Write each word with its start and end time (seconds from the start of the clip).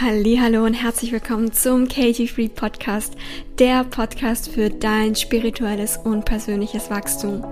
Hallo 0.00 0.64
und 0.64 0.72
herzlich 0.72 1.12
willkommen 1.12 1.52
zum 1.52 1.86
Katie 1.86 2.26
Free 2.26 2.48
Podcast, 2.48 3.14
der 3.58 3.84
Podcast 3.84 4.48
für 4.48 4.70
dein 4.70 5.14
spirituelles 5.14 5.98
und 5.98 6.24
persönliches 6.24 6.90
Wachstum. 6.90 7.44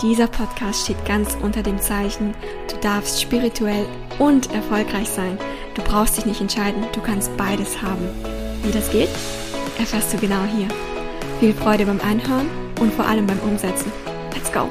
Dieser 0.00 0.28
Podcast 0.28 0.84
steht 0.84 1.04
ganz 1.04 1.36
unter 1.42 1.62
dem 1.62 1.78
Zeichen, 1.78 2.34
du 2.70 2.76
darfst 2.80 3.20
spirituell 3.20 3.86
und 4.18 4.50
erfolgreich 4.52 5.08
sein. 5.08 5.38
Du 5.74 5.82
brauchst 5.82 6.16
dich 6.16 6.24
nicht 6.24 6.40
entscheiden, 6.40 6.82
du 6.94 7.00
kannst 7.00 7.36
beides 7.36 7.80
haben. 7.82 8.08
Wie 8.64 8.72
das 8.72 8.90
geht, 8.90 9.10
erfährst 9.78 10.14
du 10.14 10.16
genau 10.16 10.42
hier. 10.56 10.68
Viel 11.38 11.52
Freude 11.52 11.84
beim 11.84 12.00
Einhören 12.00 12.48
und 12.80 12.94
vor 12.94 13.04
allem 13.04 13.26
beim 13.26 13.38
Umsetzen. 13.40 13.92
Let's 14.34 14.50
go! 14.50 14.70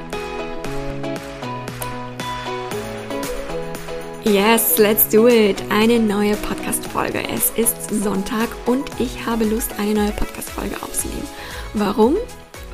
Yes, 4.23 4.77
let's 4.77 5.07
do 5.07 5.27
it. 5.27 5.63
Eine 5.69 5.99
neue 5.99 6.35
Podcast-Folge. 6.35 7.23
Es 7.29 7.51
ist 7.51 7.89
Sonntag 8.03 8.49
und 8.65 8.83
ich 8.99 9.25
habe 9.25 9.45
Lust, 9.45 9.79
eine 9.79 9.93
neue 9.93 10.11
Podcast-Folge 10.11 10.75
aufzunehmen. 10.81 11.27
Warum? 11.73 12.15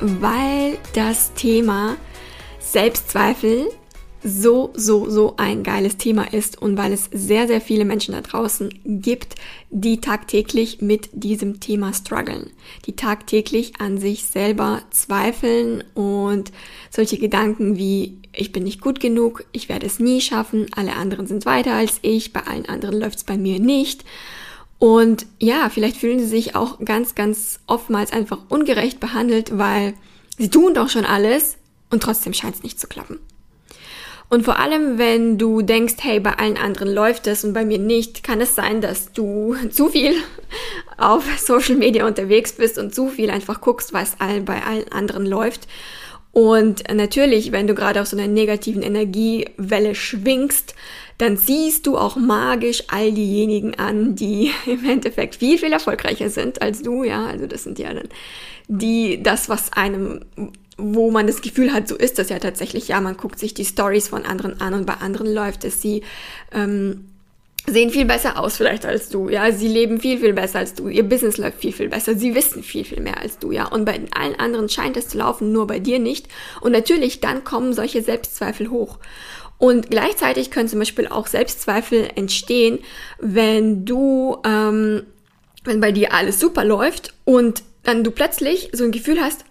Weil 0.00 0.78
das 0.94 1.32
Thema 1.34 1.96
Selbstzweifel 2.58 3.68
so, 4.24 4.72
so, 4.74 5.08
so 5.10 5.34
ein 5.36 5.62
geiles 5.62 5.98
Thema 5.98 6.32
ist 6.32 6.60
und 6.60 6.78
weil 6.78 6.92
es 6.92 7.10
sehr, 7.12 7.46
sehr 7.46 7.60
viele 7.60 7.84
Menschen 7.84 8.14
da 8.14 8.22
draußen 8.22 8.70
gibt, 8.84 9.34
die 9.70 10.00
tagtäglich 10.00 10.80
mit 10.80 11.10
diesem 11.12 11.60
Thema 11.60 11.92
strugglen, 11.92 12.50
die 12.86 12.96
tagtäglich 12.96 13.80
an 13.80 13.98
sich 13.98 14.24
selber 14.24 14.82
zweifeln 14.90 15.84
und 15.92 16.52
solche 16.90 17.18
Gedanken 17.18 17.76
wie 17.76 18.23
ich 18.36 18.52
bin 18.52 18.64
nicht 18.64 18.80
gut 18.80 19.00
genug, 19.00 19.44
ich 19.52 19.68
werde 19.68 19.86
es 19.86 19.98
nie 19.98 20.20
schaffen, 20.20 20.66
alle 20.74 20.94
anderen 20.94 21.26
sind 21.26 21.46
weiter 21.46 21.74
als 21.74 21.98
ich, 22.02 22.32
bei 22.32 22.40
allen 22.40 22.66
anderen 22.66 22.98
läuft 22.98 23.18
es 23.18 23.24
bei 23.24 23.36
mir 23.36 23.60
nicht. 23.60 24.04
Und 24.78 25.26
ja, 25.38 25.70
vielleicht 25.70 25.96
fühlen 25.96 26.18
sie 26.18 26.26
sich 26.26 26.56
auch 26.56 26.78
ganz, 26.84 27.14
ganz 27.14 27.60
oftmals 27.66 28.12
einfach 28.12 28.38
ungerecht 28.48 29.00
behandelt, 29.00 29.56
weil 29.56 29.94
sie 30.36 30.50
tun 30.50 30.74
doch 30.74 30.88
schon 30.88 31.06
alles 31.06 31.56
und 31.90 32.02
trotzdem 32.02 32.34
scheint 32.34 32.56
es 32.56 32.62
nicht 32.62 32.80
zu 32.80 32.86
klappen. 32.86 33.18
Und 34.28 34.44
vor 34.44 34.58
allem, 34.58 34.98
wenn 34.98 35.38
du 35.38 35.62
denkst, 35.62 35.94
hey, 36.00 36.18
bei 36.18 36.38
allen 36.38 36.56
anderen 36.56 36.92
läuft 36.92 37.26
es 37.26 37.44
und 37.44 37.52
bei 37.52 37.64
mir 37.64 37.78
nicht, 37.78 38.24
kann 38.24 38.40
es 38.40 38.54
sein, 38.54 38.80
dass 38.80 39.12
du 39.12 39.54
zu 39.70 39.90
viel 39.90 40.16
auf 40.96 41.24
Social 41.38 41.76
Media 41.76 42.06
unterwegs 42.06 42.52
bist 42.52 42.78
und 42.78 42.94
zu 42.94 43.08
viel 43.08 43.30
einfach 43.30 43.60
guckst, 43.60 43.92
was 43.92 44.16
bei 44.16 44.62
allen 44.62 44.90
anderen 44.90 45.26
läuft. 45.26 45.68
Und 46.34 46.82
natürlich, 46.92 47.52
wenn 47.52 47.68
du 47.68 47.74
gerade 47.74 48.00
auf 48.00 48.08
so 48.08 48.16
einer 48.16 48.26
negativen 48.26 48.82
Energiewelle 48.82 49.94
schwingst, 49.94 50.74
dann 51.16 51.36
siehst 51.36 51.86
du 51.86 51.96
auch 51.96 52.16
magisch 52.16 52.82
all 52.88 53.12
diejenigen 53.12 53.76
an, 53.76 54.16
die 54.16 54.50
im 54.66 54.84
Endeffekt 54.84 55.36
viel, 55.36 55.58
viel 55.58 55.72
erfolgreicher 55.72 56.28
sind 56.28 56.60
als 56.60 56.82
du, 56.82 57.04
ja. 57.04 57.24
Also 57.26 57.46
das 57.46 57.62
sind 57.62 57.78
ja 57.78 57.94
dann 57.94 58.08
die, 58.66 59.22
das, 59.22 59.48
was 59.48 59.72
einem 59.72 60.24
wo 60.76 61.12
man 61.12 61.28
das 61.28 61.40
Gefühl 61.40 61.72
hat, 61.72 61.86
so 61.86 61.94
ist 61.94 62.18
das 62.18 62.30
ja 62.30 62.40
tatsächlich. 62.40 62.88
Ja, 62.88 63.00
man 63.00 63.16
guckt 63.16 63.38
sich 63.38 63.54
die 63.54 63.64
Stories 63.64 64.08
von 64.08 64.24
anderen 64.24 64.60
an 64.60 64.74
und 64.74 64.86
bei 64.86 64.94
anderen 64.94 65.32
läuft 65.32 65.62
es. 65.62 65.80
Sie 65.80 66.02
ähm, 66.50 67.04
sehen 67.66 67.90
viel 67.90 68.04
besser 68.04 68.38
aus 68.38 68.56
vielleicht 68.56 68.84
als 68.84 69.08
du. 69.08 69.28
Ja, 69.28 69.50
sie 69.52 69.68
leben 69.68 70.00
viel, 70.00 70.18
viel 70.18 70.32
besser 70.32 70.58
als 70.58 70.74
du. 70.74 70.88
Ihr 70.88 71.02
Business 71.02 71.38
läuft 71.38 71.60
viel, 71.60 71.72
viel 71.72 71.88
besser. 71.88 72.14
Sie 72.14 72.34
wissen 72.34 72.62
viel, 72.62 72.84
viel 72.84 73.00
mehr 73.00 73.20
als 73.20 73.38
du. 73.38 73.52
Ja, 73.52 73.66
und 73.66 73.84
bei 73.84 74.00
allen 74.14 74.38
anderen 74.38 74.68
scheint 74.68 74.96
es 74.96 75.08
zu 75.08 75.18
laufen, 75.18 75.52
nur 75.52 75.66
bei 75.66 75.78
dir 75.78 75.98
nicht. 75.98 76.28
Und 76.60 76.72
natürlich, 76.72 77.20
dann 77.20 77.44
kommen 77.44 77.72
solche 77.72 78.02
Selbstzweifel 78.02 78.70
hoch. 78.70 78.98
Und 79.58 79.90
gleichzeitig 79.90 80.50
können 80.50 80.68
zum 80.68 80.80
Beispiel 80.80 81.06
auch 81.08 81.26
Selbstzweifel 81.26 82.10
entstehen, 82.16 82.80
wenn 83.18 83.84
du, 83.84 84.36
ähm, 84.44 85.04
wenn 85.64 85.80
bei 85.80 85.92
dir 85.92 86.12
alles 86.12 86.40
super 86.40 86.64
läuft 86.64 87.14
und 87.24 87.62
dann 87.82 88.04
du 88.04 88.10
plötzlich 88.10 88.70
so 88.72 88.84
ein 88.84 88.92
Gefühl 88.92 89.20
hast, 89.20 89.44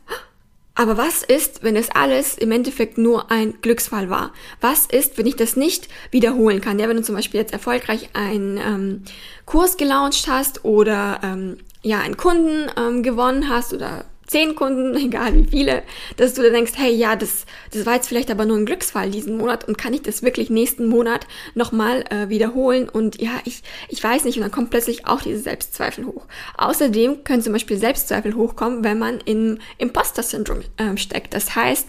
aber 0.75 0.97
was 0.97 1.21
ist, 1.21 1.61
wenn 1.61 1.75
es 1.75 1.91
alles 1.91 2.35
im 2.35 2.51
Endeffekt 2.51 2.97
nur 2.97 3.29
ein 3.29 3.53
Glücksfall 3.61 4.09
war? 4.09 4.31
Was 4.59 4.87
ist, 4.87 5.17
wenn 5.17 5.27
ich 5.27 5.35
das 5.35 5.55
nicht 5.55 5.87
wiederholen 6.09 6.61
kann? 6.61 6.79
Ja, 6.79 6.89
wenn 6.89 6.97
du 6.97 7.03
zum 7.03 7.15
Beispiel 7.15 7.39
jetzt 7.39 7.53
erfolgreich 7.53 8.09
einen 8.13 8.57
ähm, 8.57 9.03
Kurs 9.45 9.77
gelauncht 9.77 10.27
hast 10.27 10.65
oder 10.65 11.19
ähm, 11.23 11.57
ja 11.83 11.99
einen 11.99 12.17
Kunden 12.17 12.71
ähm, 12.75 13.03
gewonnen 13.03 13.49
hast 13.49 13.73
oder 13.73 14.05
zehn 14.27 14.55
Kunden, 14.55 14.95
egal 15.05 15.33
wie 15.35 15.47
viele, 15.47 15.83
dass 16.17 16.33
du 16.33 16.43
dann 16.43 16.53
denkst, 16.53 16.73
hey, 16.75 16.93
ja, 16.93 17.15
das, 17.15 17.45
das 17.71 17.85
war 17.85 17.95
jetzt 17.95 18.07
vielleicht 18.07 18.31
aber 18.31 18.45
nur 18.45 18.57
ein 18.57 18.65
Glücksfall 18.65 19.11
diesen 19.11 19.37
Monat 19.37 19.67
und 19.67 19.77
kann 19.77 19.93
ich 19.93 20.01
das 20.01 20.23
wirklich 20.23 20.49
nächsten 20.49 20.87
Monat 20.87 21.27
nochmal 21.55 22.03
äh, 22.09 22.29
wiederholen? 22.29 22.89
Und 22.89 23.21
ja, 23.21 23.31
ich, 23.45 23.63
ich 23.89 24.03
weiß 24.03 24.25
nicht, 24.25 24.37
und 24.37 24.41
dann 24.43 24.51
kommt 24.51 24.69
plötzlich 24.69 25.07
auch 25.07 25.21
diese 25.21 25.39
Selbstzweifel 25.39 26.05
hoch. 26.05 26.25
Außerdem 26.57 27.23
können 27.23 27.41
zum 27.41 27.53
Beispiel 27.53 27.77
Selbstzweifel 27.77 28.35
hochkommen, 28.35 28.83
wenn 28.83 28.99
man 28.99 29.19
im 29.25 29.59
Imposter-Syndrom 29.77 30.61
äh, 30.77 30.97
steckt. 30.97 31.33
Das 31.33 31.55
heißt, 31.55 31.87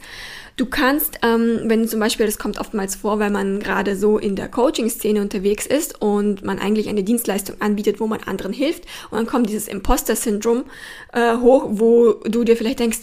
Du 0.57 0.67
kannst, 0.67 1.19
ähm, 1.23 1.63
wenn 1.65 1.89
zum 1.89 1.99
Beispiel, 1.99 2.27
das 2.27 2.39
kommt 2.39 2.61
oftmals 2.61 2.95
vor, 2.95 3.19
wenn 3.19 3.33
man 3.33 3.59
gerade 3.59 3.97
so 3.97 4.19
in 4.19 4.37
der 4.37 4.49
Coaching-Szene 4.49 5.21
unterwegs 5.21 5.67
ist 5.67 6.01
und 6.01 6.45
man 6.45 6.61
eigentlich 6.61 6.89
eine 6.89 7.03
Dienstleistung 7.03 7.61
anbietet, 7.61 7.99
wo 7.99 8.07
man 8.07 8.21
anderen 8.23 8.53
hilft 8.53 8.85
und 9.11 9.19
dann 9.19 9.27
kommt 9.27 9.49
dieses 9.49 9.67
Imposter-Syndrom 9.67 10.65
äh, 11.13 11.39
hoch, 11.39 11.67
wo 11.71 12.13
du 12.25 12.45
dir 12.45 12.57
vielleicht 12.57 12.79
denkst, 12.79 13.01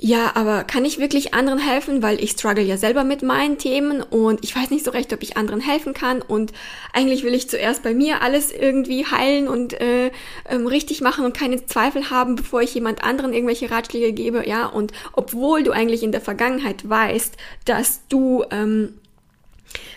ja, 0.00 0.30
aber 0.36 0.62
kann 0.62 0.84
ich 0.84 1.00
wirklich 1.00 1.34
anderen 1.34 1.58
helfen, 1.58 2.04
weil 2.04 2.22
ich 2.22 2.30
struggle 2.30 2.62
ja 2.62 2.76
selber 2.76 3.02
mit 3.02 3.22
meinen 3.22 3.58
Themen 3.58 4.00
und 4.00 4.44
ich 4.44 4.54
weiß 4.54 4.70
nicht 4.70 4.84
so 4.84 4.92
recht, 4.92 5.12
ob 5.12 5.24
ich 5.24 5.36
anderen 5.36 5.60
helfen 5.60 5.92
kann. 5.92 6.22
Und 6.22 6.52
eigentlich 6.92 7.24
will 7.24 7.34
ich 7.34 7.50
zuerst 7.50 7.82
bei 7.82 7.94
mir 7.94 8.22
alles 8.22 8.52
irgendwie 8.52 9.06
heilen 9.06 9.48
und 9.48 9.72
äh, 9.80 10.12
ähm, 10.48 10.68
richtig 10.68 11.00
machen 11.00 11.24
und 11.24 11.36
keine 11.36 11.66
Zweifel 11.66 12.10
haben, 12.10 12.36
bevor 12.36 12.62
ich 12.62 12.74
jemand 12.74 13.02
anderen 13.02 13.32
irgendwelche 13.32 13.72
Ratschläge 13.72 14.12
gebe, 14.12 14.48
ja, 14.48 14.66
und 14.66 14.92
obwohl 15.14 15.64
du 15.64 15.72
eigentlich 15.72 16.04
in 16.04 16.12
der 16.12 16.20
Vergangenheit 16.20 16.88
weißt, 16.88 17.36
dass 17.64 18.06
du 18.08 18.44
ähm, 18.52 18.94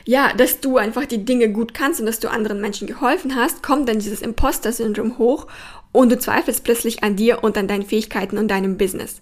ja, 0.03 0.33
dass 0.33 0.59
du 0.59 0.78
einfach 0.78 1.06
die 1.06 1.23
Dinge 1.23 1.50
gut 1.50 1.75
kannst 1.75 2.00
und 2.00 2.07
dass 2.07 2.19
du 2.19 2.29
anderen 2.29 2.59
Menschen 2.59 2.88
geholfen 2.88 3.35
hast, 3.35 3.62
kommt 3.62 3.88
dann 3.88 4.00
dieses 4.00 4.23
Imposter-Syndrom 4.23 5.19
hoch 5.19 5.45
und 5.91 6.12
du 6.12 6.18
zweifelst 6.18 6.63
plötzlich 6.63 7.03
an 7.03 7.16
dir 7.16 7.44
und 7.44 7.56
an 7.56 7.68
deinen 7.68 7.85
Fähigkeiten 7.85 8.39
und 8.39 8.50
deinem 8.50 8.78
Business. 8.78 9.22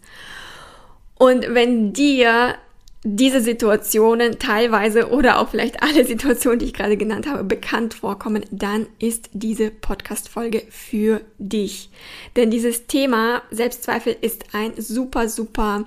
Und 1.19 1.53
wenn 1.53 1.91
dir 1.91 2.55
diese 3.03 3.41
Situationen 3.41 4.39
teilweise 4.39 5.09
oder 5.09 5.39
auch 5.39 5.49
vielleicht 5.49 5.83
alle 5.83 6.05
Situationen, 6.05 6.59
die 6.59 6.67
ich 6.67 6.73
gerade 6.73 6.95
genannt 6.95 7.27
habe, 7.27 7.43
bekannt 7.43 7.93
vorkommen, 7.93 8.45
dann 8.51 8.87
ist 8.99 9.29
diese 9.33 9.69
Podcast-Folge 9.69 10.63
für 10.69 11.21
dich. 11.37 11.89
Denn 12.37 12.49
dieses 12.49 12.87
Thema 12.87 13.41
Selbstzweifel 13.51 14.15
ist 14.21 14.45
ein 14.53 14.73
super, 14.77 15.27
super 15.27 15.85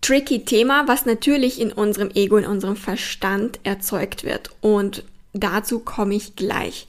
tricky 0.00 0.46
Thema, 0.46 0.88
was 0.88 1.04
natürlich 1.04 1.60
in 1.60 1.70
unserem 1.70 2.10
Ego, 2.14 2.38
in 2.38 2.46
unserem 2.46 2.76
Verstand 2.76 3.60
erzeugt 3.64 4.24
wird. 4.24 4.50
Und 4.62 5.04
dazu 5.34 5.78
komme 5.78 6.14
ich 6.14 6.36
gleich. 6.36 6.86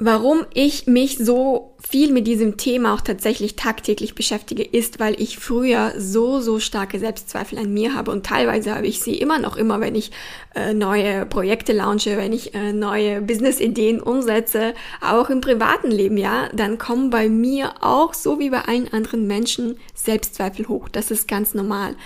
Warum 0.00 0.46
ich 0.54 0.86
mich 0.86 1.18
so 1.18 1.74
viel 1.80 2.12
mit 2.12 2.28
diesem 2.28 2.56
Thema 2.56 2.94
auch 2.94 3.00
tatsächlich 3.00 3.56
tagtäglich 3.56 4.14
beschäftige, 4.14 4.62
ist, 4.62 5.00
weil 5.00 5.20
ich 5.20 5.38
früher 5.38 5.92
so, 5.98 6.40
so 6.40 6.60
starke 6.60 7.00
Selbstzweifel 7.00 7.58
an 7.58 7.74
mir 7.74 7.94
habe 7.94 8.12
und 8.12 8.24
teilweise 8.24 8.76
habe 8.76 8.86
ich 8.86 9.00
sie 9.00 9.14
immer 9.14 9.40
noch, 9.40 9.56
immer 9.56 9.80
wenn 9.80 9.96
ich 9.96 10.12
äh, 10.54 10.72
neue 10.72 11.26
Projekte 11.26 11.72
launche, 11.72 12.16
wenn 12.16 12.32
ich 12.32 12.54
äh, 12.54 12.72
neue 12.72 13.20
Business-Ideen 13.22 14.00
umsetze, 14.00 14.74
auch 15.00 15.30
im 15.30 15.40
privaten 15.40 15.90
Leben, 15.90 16.16
ja, 16.16 16.48
dann 16.52 16.78
kommen 16.78 17.10
bei 17.10 17.28
mir 17.28 17.74
auch, 17.80 18.14
so 18.14 18.38
wie 18.38 18.50
bei 18.50 18.62
allen 18.62 18.92
anderen 18.92 19.26
Menschen, 19.26 19.78
Selbstzweifel 19.94 20.68
hoch. 20.68 20.88
Das 20.88 21.10
ist 21.10 21.26
ganz 21.26 21.54
normal. 21.54 21.96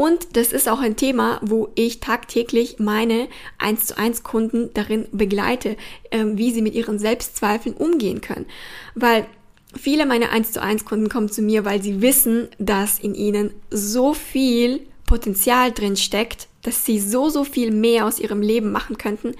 Und 0.00 0.36
das 0.36 0.52
ist 0.52 0.68
auch 0.68 0.78
ein 0.78 0.94
Thema, 0.94 1.40
wo 1.42 1.70
ich 1.74 1.98
tagtäglich 1.98 2.78
meine 2.78 3.26
1 3.58 3.86
zu 3.86 3.98
1 3.98 4.22
Kunden 4.22 4.70
darin 4.72 5.08
begleite, 5.10 5.76
äh, 6.10 6.24
wie 6.24 6.52
sie 6.52 6.62
mit 6.62 6.74
ihren 6.74 7.00
Selbstzweifeln 7.00 7.74
umgehen 7.74 8.20
können. 8.20 8.46
Weil 8.94 9.26
viele 9.74 10.06
meiner 10.06 10.30
1 10.30 10.52
zu 10.52 10.62
1 10.62 10.84
Kunden 10.84 11.08
kommen 11.08 11.30
zu 11.30 11.42
mir, 11.42 11.64
weil 11.64 11.82
sie 11.82 12.00
wissen, 12.00 12.46
dass 12.60 13.00
in 13.00 13.16
ihnen 13.16 13.50
so 13.70 14.14
viel 14.14 14.86
Potenzial 15.04 15.72
drin 15.72 15.96
steckt, 15.96 16.46
dass 16.62 16.84
sie 16.84 17.00
so, 17.00 17.28
so 17.28 17.42
viel 17.42 17.72
mehr 17.72 18.06
aus 18.06 18.20
ihrem 18.20 18.40
Leben 18.40 18.70
machen 18.70 18.98
könnten. 18.98 19.34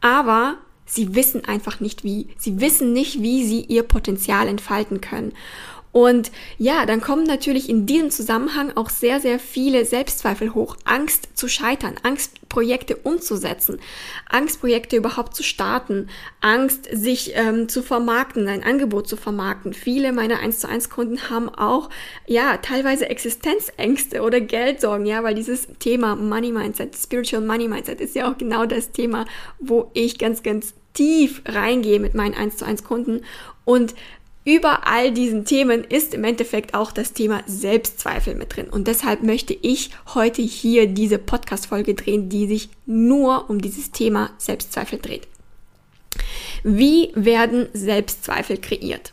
Aber 0.00 0.54
sie 0.84 1.16
wissen 1.16 1.46
einfach 1.46 1.80
nicht 1.80 2.04
wie. 2.04 2.28
Sie 2.38 2.60
wissen 2.60 2.92
nicht, 2.92 3.22
wie 3.22 3.44
sie 3.44 3.62
ihr 3.62 3.82
Potenzial 3.82 4.46
entfalten 4.46 5.00
können. 5.00 5.32
Und 5.96 6.30
ja, 6.58 6.84
dann 6.84 7.00
kommen 7.00 7.24
natürlich 7.24 7.70
in 7.70 7.86
diesem 7.86 8.10
Zusammenhang 8.10 8.70
auch 8.76 8.90
sehr, 8.90 9.18
sehr 9.18 9.38
viele 9.38 9.86
Selbstzweifel 9.86 10.52
hoch. 10.52 10.76
Angst 10.84 11.30
zu 11.32 11.48
scheitern, 11.48 11.94
Angst, 12.02 12.46
Projekte 12.50 12.96
umzusetzen, 12.96 13.80
Angst, 14.28 14.60
Projekte 14.60 14.96
überhaupt 14.96 15.34
zu 15.34 15.42
starten, 15.42 16.10
Angst, 16.42 16.86
sich 16.92 17.32
ähm, 17.34 17.70
zu 17.70 17.82
vermarkten, 17.82 18.46
ein 18.46 18.62
Angebot 18.62 19.08
zu 19.08 19.16
vermarkten. 19.16 19.72
Viele 19.72 20.12
meiner 20.12 20.38
1 20.40 20.58
zu 20.58 20.68
1 20.68 20.90
Kunden 20.90 21.30
haben 21.30 21.48
auch, 21.48 21.88
ja, 22.26 22.58
teilweise 22.58 23.08
Existenzängste 23.08 24.20
oder 24.20 24.42
Geldsorgen, 24.42 25.06
ja, 25.06 25.22
weil 25.22 25.34
dieses 25.34 25.66
Thema 25.78 26.14
Money 26.14 26.52
Mindset, 26.52 26.94
Spiritual 26.94 27.40
Money 27.40 27.68
Mindset 27.68 28.02
ist 28.02 28.14
ja 28.14 28.30
auch 28.30 28.36
genau 28.36 28.66
das 28.66 28.92
Thema, 28.92 29.24
wo 29.58 29.90
ich 29.94 30.18
ganz, 30.18 30.42
ganz 30.42 30.74
tief 30.92 31.40
reingehe 31.46 32.00
mit 32.00 32.14
meinen 32.14 32.34
1 32.34 32.58
zu 32.58 32.66
1 32.66 32.84
Kunden 32.84 33.22
und 33.64 33.94
über 34.46 34.86
all 34.86 35.10
diesen 35.10 35.44
Themen 35.44 35.82
ist 35.82 36.14
im 36.14 36.22
Endeffekt 36.22 36.72
auch 36.72 36.92
das 36.92 37.12
Thema 37.12 37.42
Selbstzweifel 37.46 38.36
mit 38.36 38.56
drin. 38.56 38.68
Und 38.70 38.86
deshalb 38.86 39.24
möchte 39.24 39.52
ich 39.52 39.90
heute 40.14 40.40
hier 40.40 40.86
diese 40.86 41.18
Podcast-Folge 41.18 41.94
drehen, 41.94 42.28
die 42.28 42.46
sich 42.46 42.70
nur 42.86 43.50
um 43.50 43.60
dieses 43.60 43.90
Thema 43.90 44.30
Selbstzweifel 44.38 45.00
dreht. 45.00 45.26
Wie 46.62 47.10
werden 47.16 47.68
Selbstzweifel 47.72 48.58
kreiert? 48.58 49.12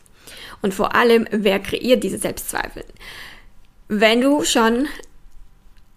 Und 0.62 0.76
vor 0.76 0.96
allem, 0.96 1.28
wer 1.32 1.60
kreiert 1.60 2.04
diese 2.04 2.20
Selbstzweifel? 2.20 2.86
Wenn 3.88 4.22
du 4.22 4.44
schon 4.44 4.88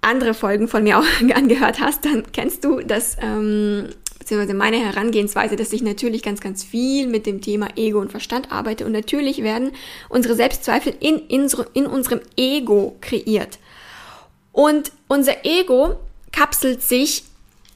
andere 0.00 0.32
Folgen 0.32 0.66
von 0.66 0.82
mir 0.82 0.98
auch 0.98 1.04
angehört 1.34 1.78
hast, 1.78 2.06
dann 2.06 2.32
kennst 2.32 2.64
du 2.64 2.80
das 2.80 3.18
ähm, 3.20 3.90
beziehungsweise 4.18 4.54
meine 4.54 4.78
Herangehensweise, 4.78 5.56
dass 5.56 5.72
ich 5.72 5.82
natürlich 5.82 6.22
ganz, 6.22 6.40
ganz 6.40 6.64
viel 6.64 7.06
mit 7.06 7.26
dem 7.26 7.40
Thema 7.40 7.68
Ego 7.76 8.00
und 8.00 8.10
Verstand 8.10 8.50
arbeite 8.52 8.86
und 8.86 8.92
natürlich 8.92 9.42
werden 9.42 9.72
unsere 10.08 10.34
Selbstzweifel 10.34 10.94
in, 11.00 11.18
in, 11.28 11.48
in 11.74 11.86
unserem 11.86 12.20
Ego 12.36 12.96
kreiert. 13.00 13.58
Und 14.52 14.92
unser 15.08 15.44
Ego 15.44 15.96
kapselt 16.32 16.82
sich 16.82 17.24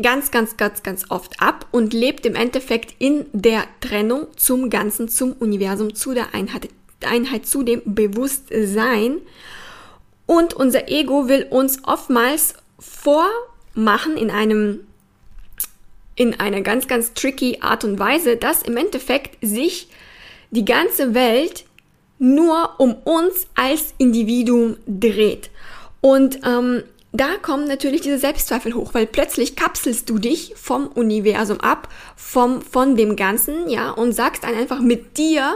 ganz, 0.02 0.30
ganz, 0.30 0.56
ganz, 0.56 0.82
ganz 0.82 1.10
oft 1.10 1.40
ab 1.40 1.66
und 1.70 1.92
lebt 1.92 2.26
im 2.26 2.34
Endeffekt 2.34 2.94
in 2.98 3.26
der 3.32 3.64
Trennung 3.80 4.26
zum 4.36 4.70
Ganzen, 4.70 5.08
zum 5.08 5.32
Universum, 5.32 5.94
zu 5.94 6.14
der 6.14 6.34
Einheit, 6.34 6.68
Einheit 7.04 7.46
zu 7.46 7.62
dem 7.62 7.82
Bewusstsein. 7.84 9.18
Und 10.26 10.54
unser 10.54 10.88
Ego 10.88 11.28
will 11.28 11.46
uns 11.50 11.84
oftmals 11.84 12.54
vormachen 12.78 14.16
in 14.16 14.30
einem 14.30 14.80
in 16.20 16.38
einer 16.38 16.60
ganz, 16.60 16.86
ganz 16.86 17.14
tricky 17.14 17.60
Art 17.62 17.82
und 17.82 17.98
Weise, 17.98 18.36
dass 18.36 18.60
im 18.60 18.76
Endeffekt 18.76 19.38
sich 19.40 19.88
die 20.50 20.66
ganze 20.66 21.14
Welt 21.14 21.64
nur 22.18 22.74
um 22.76 22.92
uns 22.92 23.46
als 23.54 23.94
Individuum 23.96 24.76
dreht. 24.86 25.48
Und 26.02 26.40
ähm, 26.44 26.82
da 27.12 27.36
kommen 27.40 27.66
natürlich 27.66 28.02
diese 28.02 28.18
Selbstzweifel 28.18 28.74
hoch, 28.74 28.92
weil 28.92 29.06
plötzlich 29.06 29.56
kapselst 29.56 30.10
du 30.10 30.18
dich 30.18 30.52
vom 30.56 30.88
Universum 30.88 31.58
ab, 31.60 31.88
vom, 32.16 32.60
von 32.60 32.96
dem 32.96 33.16
Ganzen, 33.16 33.70
ja, 33.70 33.90
und 33.90 34.12
sagst 34.12 34.44
dann 34.44 34.54
einfach, 34.54 34.80
mit 34.80 35.16
dir 35.16 35.54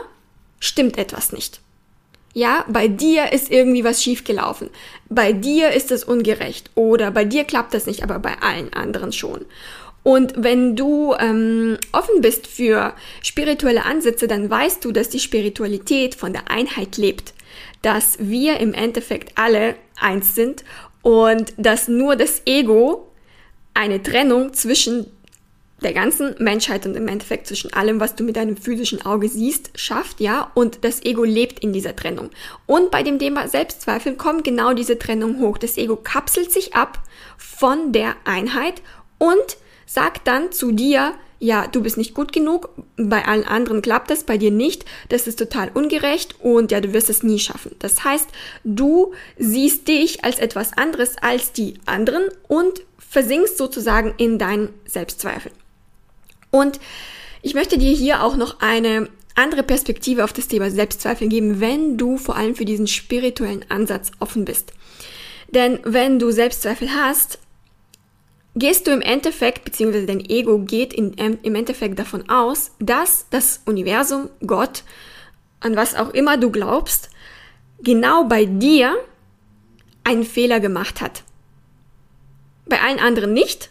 stimmt 0.60 0.96
etwas 0.96 1.30
nicht. 1.30 1.60
Ja, 2.32 2.64
bei 2.68 2.88
dir 2.88 3.34
ist 3.34 3.50
irgendwie 3.50 3.84
was 3.84 4.02
schiefgelaufen. 4.02 4.70
Bei 5.10 5.34
dir 5.34 5.72
ist 5.72 5.92
es 5.92 6.04
ungerecht. 6.04 6.70
Oder 6.74 7.10
bei 7.10 7.26
dir 7.26 7.44
klappt 7.44 7.74
das 7.74 7.84
nicht, 7.84 8.02
aber 8.02 8.18
bei 8.18 8.40
allen 8.40 8.72
anderen 8.72 9.12
schon. 9.12 9.44
Und 10.04 10.34
wenn 10.36 10.76
du 10.76 11.14
ähm, 11.18 11.78
offen 11.92 12.20
bist 12.20 12.46
für 12.46 12.94
spirituelle 13.22 13.86
Ansätze, 13.86 14.28
dann 14.28 14.48
weißt 14.48 14.84
du, 14.84 14.92
dass 14.92 15.08
die 15.08 15.18
Spiritualität 15.18 16.14
von 16.14 16.32
der 16.32 16.50
Einheit 16.50 16.98
lebt, 16.98 17.32
dass 17.82 18.18
wir 18.20 18.60
im 18.60 18.74
Endeffekt 18.74 19.36
alle 19.36 19.74
eins 19.98 20.34
sind 20.34 20.62
und 21.00 21.54
dass 21.56 21.88
nur 21.88 22.16
das 22.16 22.42
Ego 22.44 23.10
eine 23.72 24.02
Trennung 24.02 24.52
zwischen 24.52 25.06
der 25.82 25.94
ganzen 25.94 26.34
Menschheit 26.38 26.86
und 26.86 26.96
im 26.96 27.08
Endeffekt 27.08 27.46
zwischen 27.46 27.72
allem, 27.72 27.98
was 27.98 28.14
du 28.14 28.24
mit 28.24 28.36
deinem 28.36 28.56
physischen 28.56 29.04
Auge 29.04 29.28
siehst, 29.28 29.70
schafft, 29.74 30.20
ja, 30.20 30.50
und 30.54 30.84
das 30.84 31.02
Ego 31.02 31.24
lebt 31.24 31.60
in 31.60 31.72
dieser 31.72 31.96
Trennung. 31.96 32.30
Und 32.66 32.90
bei 32.90 33.02
dem 33.02 33.18
Thema 33.18 33.48
Selbstzweifel 33.48 34.14
kommt 34.14 34.44
genau 34.44 34.74
diese 34.74 34.98
Trennung 34.98 35.40
hoch. 35.40 35.58
Das 35.58 35.76
Ego 35.76 35.96
kapselt 35.96 36.52
sich 36.52 36.74
ab 36.74 37.02
von 37.36 37.92
der 37.92 38.16
Einheit 38.24 38.82
und 39.18 39.56
sagt 39.86 40.26
dann 40.26 40.52
zu 40.52 40.72
dir, 40.72 41.14
ja, 41.38 41.66
du 41.66 41.82
bist 41.82 41.96
nicht 41.96 42.14
gut 42.14 42.32
genug, 42.32 42.70
bei 42.96 43.24
allen 43.26 43.44
anderen 43.44 43.82
klappt 43.82 44.10
das, 44.10 44.24
bei 44.24 44.38
dir 44.38 44.50
nicht, 44.50 44.84
das 45.10 45.26
ist 45.26 45.38
total 45.38 45.70
ungerecht 45.74 46.36
und 46.40 46.72
ja, 46.72 46.80
du 46.80 46.92
wirst 46.92 47.10
es 47.10 47.22
nie 47.22 47.38
schaffen. 47.38 47.76
Das 47.80 48.04
heißt, 48.04 48.28
du 48.64 49.12
siehst 49.36 49.86
dich 49.88 50.24
als 50.24 50.38
etwas 50.38 50.72
anderes 50.72 51.16
als 51.20 51.52
die 51.52 51.74
anderen 51.86 52.28
und 52.48 52.82
versinkst 52.98 53.58
sozusagen 53.58 54.14
in 54.16 54.38
deinen 54.38 54.70
Selbstzweifel. 54.86 55.52
Und 56.50 56.80
ich 57.42 57.54
möchte 57.54 57.78
dir 57.78 57.92
hier 57.92 58.22
auch 58.22 58.36
noch 58.36 58.60
eine 58.60 59.08
andere 59.34 59.62
Perspektive 59.62 60.24
auf 60.24 60.32
das 60.32 60.48
Thema 60.48 60.70
Selbstzweifel 60.70 61.28
geben, 61.28 61.60
wenn 61.60 61.98
du 61.98 62.16
vor 62.16 62.36
allem 62.36 62.54
für 62.54 62.64
diesen 62.64 62.86
spirituellen 62.86 63.64
Ansatz 63.68 64.12
offen 64.20 64.44
bist. 64.44 64.72
Denn 65.48 65.78
wenn 65.84 66.18
du 66.18 66.30
Selbstzweifel 66.30 66.94
hast, 66.94 67.38
gehst 68.54 68.86
du 68.86 68.92
im 68.92 69.00
Endeffekt, 69.00 69.64
beziehungsweise 69.64 70.06
dein 70.06 70.20
Ego 70.20 70.58
geht 70.60 70.92
in, 70.92 71.14
ähm, 71.16 71.38
im 71.42 71.54
Endeffekt 71.54 71.98
davon 71.98 72.28
aus, 72.28 72.72
dass 72.78 73.26
das 73.30 73.62
Universum, 73.66 74.30
Gott, 74.46 74.84
an 75.60 75.76
was 75.76 75.94
auch 75.94 76.10
immer 76.10 76.36
du 76.36 76.50
glaubst, 76.50 77.10
genau 77.80 78.24
bei 78.24 78.44
dir 78.44 78.96
einen 80.04 80.24
Fehler 80.24 80.60
gemacht 80.60 81.00
hat. 81.00 81.24
Bei 82.66 82.80
allen 82.80 83.00
anderen 83.00 83.32
nicht, 83.32 83.70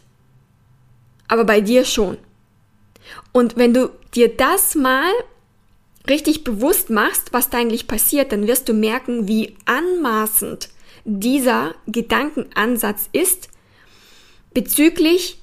aber 1.27 1.45
bei 1.45 1.61
dir 1.61 1.85
schon. 1.85 2.17
Und 3.31 3.57
wenn 3.57 3.73
du 3.73 3.89
dir 4.13 4.35
das 4.35 4.75
mal 4.75 5.11
richtig 6.07 6.43
bewusst 6.43 6.89
machst, 6.89 7.31
was 7.31 7.49
da 7.49 7.59
eigentlich 7.59 7.87
passiert, 7.87 8.31
dann 8.31 8.47
wirst 8.47 8.67
du 8.67 8.73
merken, 8.73 9.27
wie 9.27 9.55
anmaßend 9.65 10.69
dieser 11.05 11.73
Gedankenansatz 11.87 13.09
ist, 13.13 13.49
bezüglich 14.53 15.39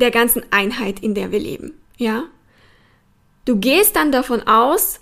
der 0.00 0.10
ganzen 0.10 0.42
Einheit, 0.50 1.00
in 1.00 1.14
der 1.14 1.32
wir 1.32 1.40
leben. 1.40 1.72
Ja? 1.96 2.24
Du 3.44 3.56
gehst 3.56 3.96
dann 3.96 4.12
davon 4.12 4.42
aus, 4.46 5.00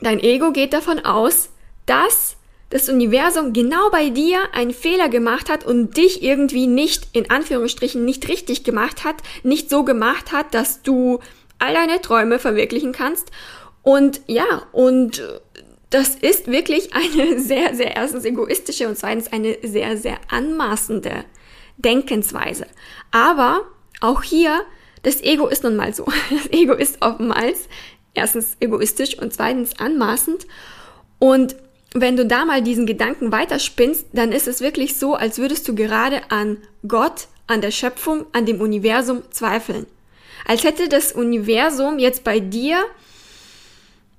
dein 0.00 0.20
Ego 0.20 0.52
geht 0.52 0.72
davon 0.72 1.00
aus, 1.04 1.50
dass 1.86 2.36
das 2.70 2.88
Universum 2.88 3.52
genau 3.52 3.88
bei 3.90 4.10
dir 4.10 4.40
einen 4.52 4.72
Fehler 4.72 5.08
gemacht 5.08 5.48
hat 5.48 5.64
und 5.64 5.96
dich 5.96 6.22
irgendwie 6.22 6.66
nicht, 6.66 7.08
in 7.12 7.30
Anführungsstrichen, 7.30 8.04
nicht 8.04 8.28
richtig 8.28 8.62
gemacht 8.62 9.04
hat, 9.04 9.16
nicht 9.42 9.70
so 9.70 9.84
gemacht 9.84 10.32
hat, 10.32 10.52
dass 10.52 10.82
du 10.82 11.20
all 11.58 11.74
deine 11.74 12.00
Träume 12.02 12.38
verwirklichen 12.38 12.92
kannst. 12.92 13.30
Und 13.82 14.20
ja, 14.26 14.66
und 14.72 15.22
das 15.90 16.14
ist 16.14 16.46
wirklich 16.46 16.90
eine 16.94 17.40
sehr, 17.40 17.74
sehr 17.74 17.96
erstens 17.96 18.24
egoistische 18.24 18.86
und 18.86 18.98
zweitens 18.98 19.32
eine 19.32 19.56
sehr, 19.62 19.96
sehr 19.96 20.18
anmaßende 20.28 21.24
Denkensweise. 21.78 22.66
Aber 23.10 23.62
auch 24.00 24.22
hier, 24.22 24.60
das 25.02 25.22
Ego 25.22 25.46
ist 25.46 25.64
nun 25.64 25.76
mal 25.76 25.94
so. 25.94 26.04
Das 26.30 26.52
Ego 26.52 26.74
ist 26.74 27.00
oftmals 27.00 27.68
erstens 28.14 28.56
egoistisch 28.60 29.18
und 29.18 29.32
zweitens 29.32 29.78
anmaßend. 29.78 30.46
Und 31.18 31.56
wenn 31.94 32.16
du 32.16 32.26
da 32.26 32.44
mal 32.44 32.62
diesen 32.62 32.86
Gedanken 32.86 33.32
weiterspinnst, 33.32 34.06
dann 34.12 34.32
ist 34.32 34.48
es 34.48 34.60
wirklich 34.60 34.98
so, 34.98 35.14
als 35.14 35.38
würdest 35.38 35.66
du 35.68 35.74
gerade 35.74 36.30
an 36.30 36.58
Gott, 36.86 37.28
an 37.46 37.60
der 37.60 37.70
Schöpfung, 37.70 38.26
an 38.32 38.44
dem 38.44 38.60
Universum 38.60 39.22
zweifeln. 39.30 39.86
Als 40.46 40.64
hätte 40.64 40.88
das 40.88 41.12
Universum 41.12 41.98
jetzt 41.98 42.24
bei 42.24 42.40
dir 42.40 42.84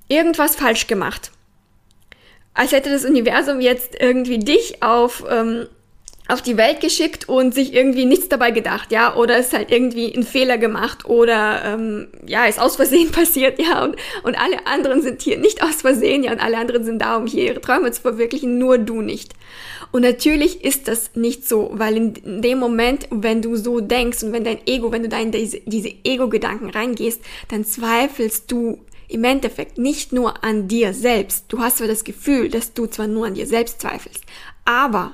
irgendwas 0.08 0.56
falsch 0.56 0.88
gemacht. 0.88 1.32
Als 2.54 2.72
hätte 2.72 2.90
das 2.90 3.06
Universum 3.06 3.62
jetzt 3.62 3.96
irgendwie 4.00 4.40
dich 4.40 4.82
auf 4.82 5.24
ähm, 5.30 5.68
auf 6.30 6.42
die 6.42 6.58
Welt 6.58 6.80
geschickt 6.80 7.28
und 7.28 7.54
sich 7.54 7.74
irgendwie 7.74 8.06
nichts 8.06 8.30
dabei 8.30 8.52
gedacht, 8.52 8.92
ja, 8.92 9.16
oder 9.16 9.38
ist 9.38 9.54
halt 9.54 9.72
irgendwie 9.72 10.14
ein 10.16 10.24
Fehler 10.24 10.58
gemacht 10.58 11.06
oder 11.06 11.64
ähm, 11.66 12.08
ja, 12.26 12.46
ist 12.46 12.60
aus 12.60 12.76
Versehen 12.76 13.12
passiert, 13.12 13.60
ja, 13.60 13.84
und, 13.84 13.96
und 14.24 14.40
alle 14.40 14.68
anderen 14.68 15.02
sind 15.02 15.22
hier 15.22 15.38
nicht 15.38 15.64
aus 15.64 15.82
Versehen, 15.82 16.24
ja, 16.24 16.32
und 16.32 16.40
alle 16.40 16.58
anderen 16.58 16.84
sind 16.84 17.02
da, 17.02 17.18
um 17.18 17.26
hier 17.26 17.46
ihre 17.46 17.62
Träume 17.62 17.92
zu 17.92 18.02
verwirklichen, 18.02 18.58
nur 18.58 18.78
du 18.78 19.02
nicht. 19.02 19.34
Und 19.92 20.04
natürlich 20.04 20.64
ist 20.64 20.88
das 20.88 21.16
nicht 21.16 21.48
so, 21.48 21.72
weil 21.74 21.98
in 21.98 22.42
dem 22.42 22.60
Moment, 22.60 23.08
wenn 23.10 23.42
du 23.42 23.56
so 23.56 23.80
denkst 23.80 24.22
und 24.22 24.32
wenn 24.34 24.44
dein 24.44 24.60
Ego, 24.68 24.92
wenn 24.92 25.04
du 25.04 25.10
da 25.10 25.20
in 25.20 25.32
diese, 25.32 25.62
diese 25.66 25.92
Ego-Gedanken 26.04 26.70
reingehst, 26.70 27.22
dann 27.48 27.66
zweifelst 27.66 28.52
du 28.52 28.80
im 29.08 29.24
Endeffekt 29.24 29.80
nicht 29.80 30.14
nur 30.14 30.44
an 30.44 30.68
dir 30.68 30.94
selbst. 30.94 31.46
Du 31.48 31.60
hast 31.60 31.80
zwar 31.80 31.88
das 31.88 32.04
Gefühl, 32.04 32.50
dass 32.50 32.74
du 32.74 32.86
zwar 32.86 33.08
nur 33.08 33.26
an 33.26 33.34
dir 33.34 33.48
selbst 33.48 33.82
zweifelst, 33.82 34.24
aber 34.66 35.14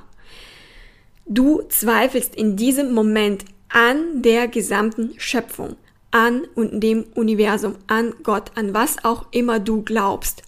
Du 1.26 1.64
zweifelst 1.70 2.36
in 2.36 2.56
diesem 2.56 2.94
Moment 2.94 3.46
an 3.70 4.22
der 4.22 4.48
gesamten 4.48 5.16
Schöpfung, 5.18 5.76
an 6.12 6.46
und 6.54 6.82
dem 6.82 7.06
Universum, 7.16 7.76
an 7.88 8.14
Gott, 8.22 8.52
an 8.56 8.74
was 8.74 9.04
auch 9.04 9.26
immer 9.32 9.60
du 9.60 9.82
glaubst. 9.82 10.44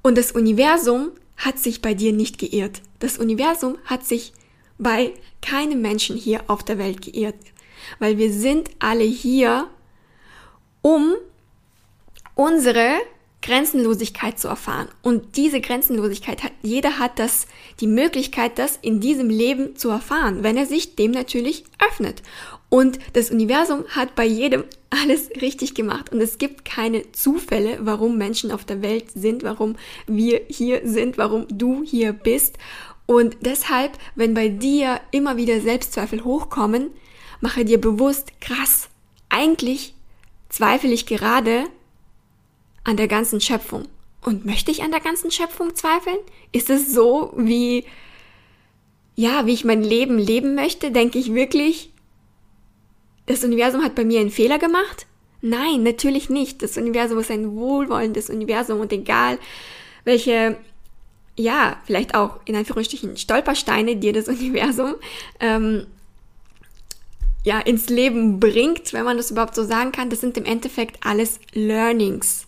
Und 0.00 0.16
das 0.16 0.32
Universum 0.32 1.10
hat 1.36 1.58
sich 1.58 1.82
bei 1.82 1.94
dir 1.94 2.12
nicht 2.12 2.38
geirrt. 2.38 2.82
Das 3.00 3.18
Universum 3.18 3.78
hat 3.84 4.06
sich 4.06 4.32
bei 4.78 5.12
keinem 5.40 5.82
Menschen 5.82 6.16
hier 6.16 6.42
auf 6.46 6.62
der 6.62 6.78
Welt 6.78 7.02
geirrt. 7.02 7.34
Weil 7.98 8.16
wir 8.16 8.32
sind 8.32 8.70
alle 8.78 9.04
hier, 9.04 9.68
um 10.82 11.14
unsere 12.36 13.00
Grenzenlosigkeit 13.42 14.38
zu 14.38 14.48
erfahren. 14.48 14.88
Und 15.02 15.36
diese 15.36 15.60
Grenzenlosigkeit 15.60 16.42
hat, 16.42 16.52
jeder 16.62 16.98
hat 16.98 17.18
das, 17.18 17.46
die 17.80 17.86
Möglichkeit, 17.86 18.58
das 18.58 18.78
in 18.80 19.00
diesem 19.00 19.28
Leben 19.28 19.76
zu 19.76 19.90
erfahren, 19.90 20.42
wenn 20.42 20.56
er 20.56 20.66
sich 20.66 20.96
dem 20.96 21.10
natürlich 21.10 21.64
öffnet. 21.86 22.22
Und 22.68 22.98
das 23.12 23.30
Universum 23.30 23.84
hat 23.88 24.14
bei 24.14 24.24
jedem 24.24 24.64
alles 24.90 25.30
richtig 25.42 25.74
gemacht. 25.74 26.12
Und 26.12 26.20
es 26.20 26.38
gibt 26.38 26.64
keine 26.64 27.10
Zufälle, 27.12 27.78
warum 27.82 28.16
Menschen 28.16 28.50
auf 28.52 28.64
der 28.64 28.80
Welt 28.80 29.10
sind, 29.14 29.42
warum 29.42 29.76
wir 30.06 30.40
hier 30.48 30.82
sind, 30.84 31.18
warum 31.18 31.46
du 31.48 31.82
hier 31.82 32.12
bist. 32.12 32.56
Und 33.06 33.36
deshalb, 33.40 33.98
wenn 34.14 34.34
bei 34.34 34.48
dir 34.48 35.00
immer 35.10 35.36
wieder 35.36 35.60
Selbstzweifel 35.60 36.24
hochkommen, 36.24 36.90
mache 37.40 37.64
dir 37.64 37.80
bewusst, 37.80 38.40
krass, 38.40 38.88
eigentlich 39.28 39.94
zweifle 40.48 40.92
ich 40.92 41.06
gerade 41.06 41.64
an 42.84 42.96
der 42.96 43.08
ganzen 43.08 43.40
Schöpfung. 43.40 43.88
Und 44.24 44.44
möchte 44.44 44.70
ich 44.70 44.82
an 44.82 44.92
der 44.92 45.00
ganzen 45.00 45.30
Schöpfung 45.30 45.74
zweifeln? 45.74 46.18
Ist 46.52 46.70
es 46.70 46.92
so, 46.92 47.32
wie, 47.36 47.84
ja, 49.16 49.46
wie 49.46 49.52
ich 49.52 49.64
mein 49.64 49.82
Leben 49.82 50.18
leben 50.18 50.54
möchte? 50.54 50.92
Denke 50.92 51.18
ich 51.18 51.34
wirklich, 51.34 51.90
das 53.26 53.44
Universum 53.44 53.82
hat 53.82 53.94
bei 53.94 54.04
mir 54.04 54.20
einen 54.20 54.30
Fehler 54.30 54.58
gemacht? 54.58 55.06
Nein, 55.40 55.82
natürlich 55.82 56.30
nicht. 56.30 56.62
Das 56.62 56.76
Universum 56.76 57.18
ist 57.18 57.30
ein 57.30 57.56
wohlwollendes 57.56 58.30
Universum 58.30 58.78
und 58.78 58.92
egal, 58.92 59.38
welche, 60.04 60.56
ja, 61.36 61.80
vielleicht 61.84 62.14
auch 62.14 62.40
in 62.44 62.54
Anführungsstrichen 62.54 63.16
Stolpersteine 63.16 63.96
dir 63.96 64.12
das 64.12 64.28
Universum 64.28 64.94
ähm, 65.40 65.86
ja, 67.44 67.58
ins 67.58 67.88
Leben 67.88 68.38
bringt, 68.38 68.92
wenn 68.92 69.04
man 69.04 69.16
das 69.16 69.32
überhaupt 69.32 69.56
so 69.56 69.64
sagen 69.64 69.90
kann, 69.90 70.10
das 70.10 70.20
sind 70.20 70.36
im 70.36 70.44
Endeffekt 70.44 71.04
alles 71.04 71.40
Learnings. 71.52 72.46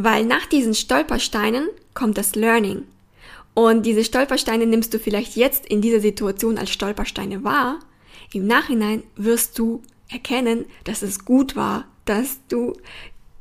Weil 0.00 0.24
nach 0.26 0.46
diesen 0.46 0.74
Stolpersteinen 0.74 1.68
kommt 1.92 2.18
das 2.18 2.36
Learning. 2.36 2.84
Und 3.52 3.84
diese 3.84 4.04
Stolpersteine 4.04 4.64
nimmst 4.64 4.94
du 4.94 5.00
vielleicht 5.00 5.34
jetzt 5.34 5.66
in 5.66 5.82
dieser 5.82 5.98
Situation 5.98 6.56
als 6.56 6.70
Stolpersteine 6.70 7.42
wahr. 7.42 7.80
Im 8.32 8.46
Nachhinein 8.46 9.02
wirst 9.16 9.58
du 9.58 9.82
erkennen, 10.08 10.66
dass 10.84 11.02
es 11.02 11.24
gut 11.24 11.56
war, 11.56 11.84
dass 12.04 12.38
du 12.48 12.74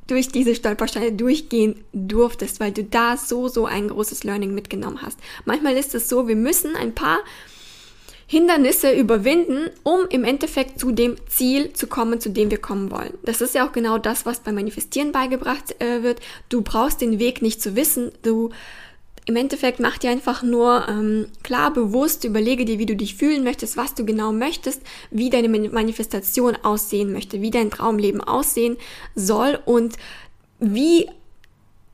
durch 0.07 0.29
diese 0.29 0.55
Stolpersteine 0.55 1.11
durchgehen 1.11 1.83
durftest, 1.93 2.59
weil 2.59 2.71
du 2.71 2.83
da 2.83 3.17
so, 3.17 3.49
so 3.49 3.67
ein 3.67 3.89
großes 3.89 4.23
Learning 4.23 4.55
mitgenommen 4.55 5.03
hast. 5.03 5.19
Manchmal 5.45 5.77
ist 5.77 5.93
es 5.93 6.09
so, 6.09 6.27
wir 6.27 6.35
müssen 6.35 6.75
ein 6.75 6.95
paar 6.95 7.19
Hindernisse 8.29 8.91
überwinden, 8.91 9.69
um 9.83 10.01
im 10.09 10.25
Endeffekt 10.25 10.79
zu 10.79 10.91
dem 10.91 11.15
Ziel 11.27 11.71
zu 11.71 11.87
kommen, 11.87 12.19
zu 12.19 12.29
dem 12.29 12.51
wir 12.51 12.57
kommen 12.57 12.91
wollen. 12.91 13.13
Das 13.23 13.39
ist 13.39 13.55
ja 13.55 13.65
auch 13.65 13.71
genau 13.71 13.97
das, 13.97 14.25
was 14.25 14.41
beim 14.41 14.55
Manifestieren 14.55 15.13
beigebracht 15.13 15.81
äh, 15.81 16.03
wird. 16.03 16.19
Du 16.49 16.61
brauchst 16.61 16.99
den 16.99 17.19
Weg 17.19 17.41
nicht 17.41 17.61
zu 17.61 17.77
wissen. 17.77 18.11
Du 18.23 18.49
im 19.27 19.35
Endeffekt 19.35 19.79
mach 19.79 19.97
dir 19.97 20.09
einfach 20.09 20.43
nur 20.43 20.87
ähm, 20.89 21.27
klar, 21.43 21.71
bewusst, 21.73 22.23
überlege 22.25 22.65
dir, 22.65 22.79
wie 22.79 22.85
du 22.85 22.95
dich 22.95 23.15
fühlen 23.15 23.43
möchtest, 23.43 23.75
was 23.77 23.93
du 23.93 24.05
genau 24.05 24.31
möchtest, 24.31 24.81
wie 25.11 25.29
deine 25.29 25.49
Manifestation 25.49 26.57
aussehen 26.63 27.11
möchte, 27.11 27.41
wie 27.41 27.51
dein 27.51 27.71
Traumleben 27.71 28.21
aussehen 28.21 28.77
soll 29.15 29.59
und 29.65 29.95
wie 30.59 31.07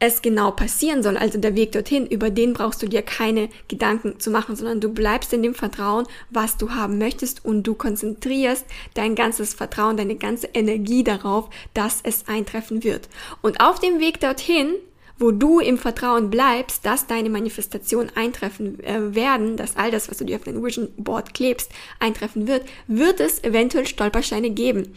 es 0.03 0.21
genau 0.21 0.51
passieren 0.51 1.01
soll, 1.01 1.15
also 1.15 1.39
der 1.39 1.55
Weg 1.55 1.71
dorthin, 1.71 2.05
über 2.05 2.29
den 2.29 2.51
brauchst 2.51 2.83
du 2.83 2.87
dir 2.87 3.01
keine 3.01 3.47
Gedanken 3.69 4.19
zu 4.19 4.31
machen, 4.31 4.57
sondern 4.57 4.81
du 4.81 4.89
bleibst 4.89 5.31
in 5.31 5.41
dem 5.41 5.55
Vertrauen, 5.55 6.05
was 6.29 6.57
du 6.57 6.71
haben 6.71 6.97
möchtest 6.97 7.45
und 7.45 7.63
du 7.63 7.73
konzentrierst 7.73 8.65
dein 8.95 9.15
ganzes 9.15 9.53
Vertrauen, 9.53 9.95
deine 9.95 10.15
ganze 10.15 10.47
Energie 10.53 11.05
darauf, 11.05 11.49
dass 11.73 12.01
es 12.03 12.27
eintreffen 12.27 12.83
wird. 12.83 13.07
Und 13.41 13.61
auf 13.61 13.79
dem 13.79 14.01
Weg 14.01 14.19
dorthin, 14.19 14.73
wo 15.19 15.31
du 15.31 15.59
im 15.59 15.77
Vertrauen 15.77 16.29
bleibst, 16.29 16.85
dass 16.85 17.07
deine 17.07 17.29
Manifestation 17.29 18.11
eintreffen 18.13 18.83
äh, 18.83 19.15
werden, 19.15 19.55
dass 19.55 19.77
all 19.77 19.89
das, 19.89 20.09
was 20.09 20.17
du 20.17 20.25
dir 20.25 20.35
auf 20.35 20.43
dein 20.43 20.61
Vision 20.61 20.89
Board 20.97 21.33
klebst, 21.33 21.71
eintreffen 22.01 22.45
wird, 22.47 22.65
wird 22.87 23.21
es 23.21 23.41
eventuell 23.41 23.87
Stolpersteine 23.87 24.49
geben. 24.49 24.95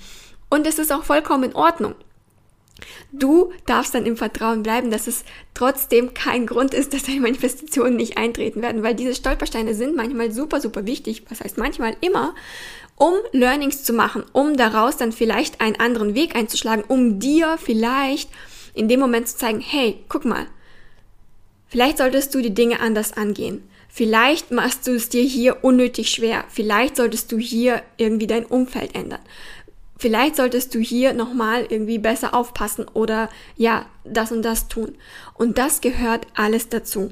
Und 0.50 0.66
es 0.66 0.80
ist 0.80 0.92
auch 0.92 1.04
vollkommen 1.04 1.44
in 1.44 1.54
Ordnung. 1.54 1.94
Du 3.12 3.52
darfst 3.64 3.94
dann 3.94 4.04
im 4.04 4.16
Vertrauen 4.16 4.62
bleiben, 4.62 4.90
dass 4.90 5.06
es 5.06 5.24
trotzdem 5.54 6.12
kein 6.12 6.46
Grund 6.46 6.74
ist, 6.74 6.92
dass 6.92 7.04
deine 7.04 7.20
Manifestationen 7.20 7.96
nicht 7.96 8.18
eintreten 8.18 8.62
werden, 8.62 8.82
weil 8.82 8.94
diese 8.94 9.14
Stolpersteine 9.14 9.74
sind 9.74 9.96
manchmal 9.96 10.30
super, 10.32 10.60
super 10.60 10.86
wichtig, 10.86 11.24
was 11.28 11.40
heißt 11.40 11.56
manchmal 11.56 11.96
immer, 12.00 12.34
um 12.96 13.14
Learnings 13.32 13.84
zu 13.84 13.92
machen, 13.92 14.24
um 14.32 14.56
daraus 14.56 14.96
dann 14.96 15.12
vielleicht 15.12 15.60
einen 15.60 15.80
anderen 15.80 16.14
Weg 16.14 16.36
einzuschlagen, 16.36 16.84
um 16.86 17.18
dir 17.18 17.58
vielleicht 17.58 18.30
in 18.74 18.88
dem 18.88 19.00
Moment 19.00 19.28
zu 19.28 19.36
zeigen, 19.38 19.60
hey, 19.60 19.98
guck 20.08 20.24
mal, 20.24 20.46
vielleicht 21.68 21.98
solltest 21.98 22.34
du 22.34 22.42
die 22.42 22.54
Dinge 22.54 22.80
anders 22.80 23.14
angehen. 23.14 23.62
Vielleicht 23.88 24.50
machst 24.50 24.86
du 24.86 24.92
es 24.92 25.08
dir 25.08 25.22
hier 25.22 25.64
unnötig 25.64 26.10
schwer. 26.10 26.44
Vielleicht 26.50 26.96
solltest 26.96 27.32
du 27.32 27.38
hier 27.38 27.82
irgendwie 27.96 28.26
dein 28.26 28.44
Umfeld 28.44 28.94
ändern 28.94 29.20
vielleicht 29.96 30.36
solltest 30.36 30.74
du 30.74 30.78
hier 30.78 31.12
nochmal 31.12 31.66
irgendwie 31.68 31.98
besser 31.98 32.34
aufpassen 32.34 32.86
oder 32.92 33.28
ja, 33.56 33.86
das 34.04 34.32
und 34.32 34.42
das 34.42 34.68
tun. 34.68 34.94
Und 35.34 35.58
das 35.58 35.80
gehört 35.80 36.26
alles 36.34 36.68
dazu. 36.68 37.10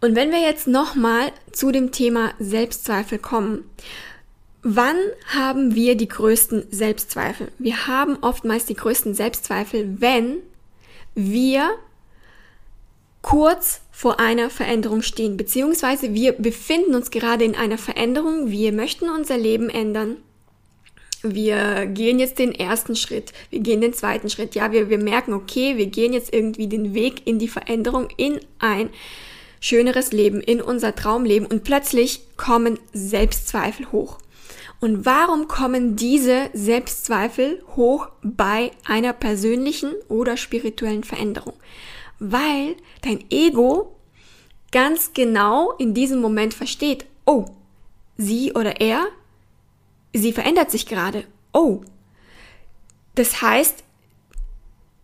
Und 0.00 0.16
wenn 0.16 0.30
wir 0.30 0.40
jetzt 0.40 0.66
nochmal 0.66 1.32
zu 1.52 1.70
dem 1.70 1.92
Thema 1.92 2.32
Selbstzweifel 2.38 3.18
kommen, 3.18 3.64
wann 4.62 4.96
haben 5.26 5.74
wir 5.74 5.96
die 5.96 6.08
größten 6.08 6.66
Selbstzweifel? 6.70 7.52
Wir 7.58 7.86
haben 7.86 8.18
oftmals 8.20 8.66
die 8.66 8.74
größten 8.74 9.14
Selbstzweifel, 9.14 9.96
wenn 10.00 10.38
wir 11.14 11.70
kurz 13.22 13.80
vor 13.90 14.20
einer 14.20 14.50
Veränderung 14.50 15.00
stehen, 15.00 15.38
beziehungsweise 15.38 16.12
wir 16.12 16.32
befinden 16.32 16.94
uns 16.94 17.10
gerade 17.10 17.44
in 17.44 17.54
einer 17.54 17.78
Veränderung, 17.78 18.50
wir 18.50 18.72
möchten 18.72 19.08
unser 19.08 19.38
Leben 19.38 19.70
ändern 19.70 20.16
wir 21.24 21.86
gehen 21.86 22.18
jetzt 22.18 22.38
den 22.38 22.54
ersten 22.54 22.94
Schritt, 22.96 23.32
wir 23.50 23.60
gehen 23.60 23.80
den 23.80 23.94
zweiten 23.94 24.28
Schritt. 24.28 24.54
Ja, 24.54 24.72
wir, 24.72 24.90
wir 24.90 24.98
merken, 24.98 25.32
okay, 25.32 25.76
wir 25.76 25.86
gehen 25.86 26.12
jetzt 26.12 26.32
irgendwie 26.32 26.68
den 26.68 26.94
Weg 26.94 27.26
in 27.26 27.38
die 27.38 27.48
Veränderung, 27.48 28.08
in 28.16 28.40
ein 28.58 28.90
schöneres 29.60 30.12
Leben, 30.12 30.40
in 30.40 30.60
unser 30.60 30.94
Traumleben 30.94 31.46
und 31.46 31.64
plötzlich 31.64 32.20
kommen 32.36 32.78
Selbstzweifel 32.92 33.90
hoch. 33.92 34.18
Und 34.80 35.06
warum 35.06 35.48
kommen 35.48 35.96
diese 35.96 36.50
Selbstzweifel 36.52 37.62
hoch 37.74 38.08
bei 38.22 38.70
einer 38.84 39.14
persönlichen 39.14 39.94
oder 40.08 40.36
spirituellen 40.36 41.04
Veränderung? 41.04 41.54
Weil 42.18 42.76
dein 43.00 43.24
Ego 43.30 43.96
ganz 44.72 45.14
genau 45.14 45.72
in 45.78 45.94
diesem 45.94 46.20
Moment 46.20 46.52
versteht, 46.52 47.06
oh, 47.24 47.46
sie 48.18 48.52
oder 48.52 48.80
er 48.82 49.06
sie 50.14 50.32
verändert 50.32 50.70
sich 50.70 50.86
gerade. 50.86 51.24
Oh. 51.52 51.82
Das 53.14 53.42
heißt, 53.42 53.84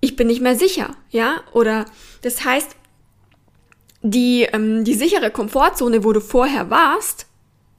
ich 0.01 0.17
bin 0.17 0.29
nicht 0.29 0.41
mehr 0.41 0.57
sicher, 0.57 0.97
ja? 1.11 1.43
Oder 1.53 1.85
das 2.23 2.45
heißt, 2.45 2.77
die, 4.03 4.45
ähm, 4.45 4.85
die 4.85 4.95
sichere 4.95 5.31
Komfortzone, 5.31 6.05
wo 6.05 6.13
du 6.13 6.21
vorher 6.21 6.71
warst, 6.71 7.27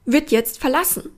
wird 0.04 0.30
jetzt 0.30 0.58
verlassen. 0.58 1.10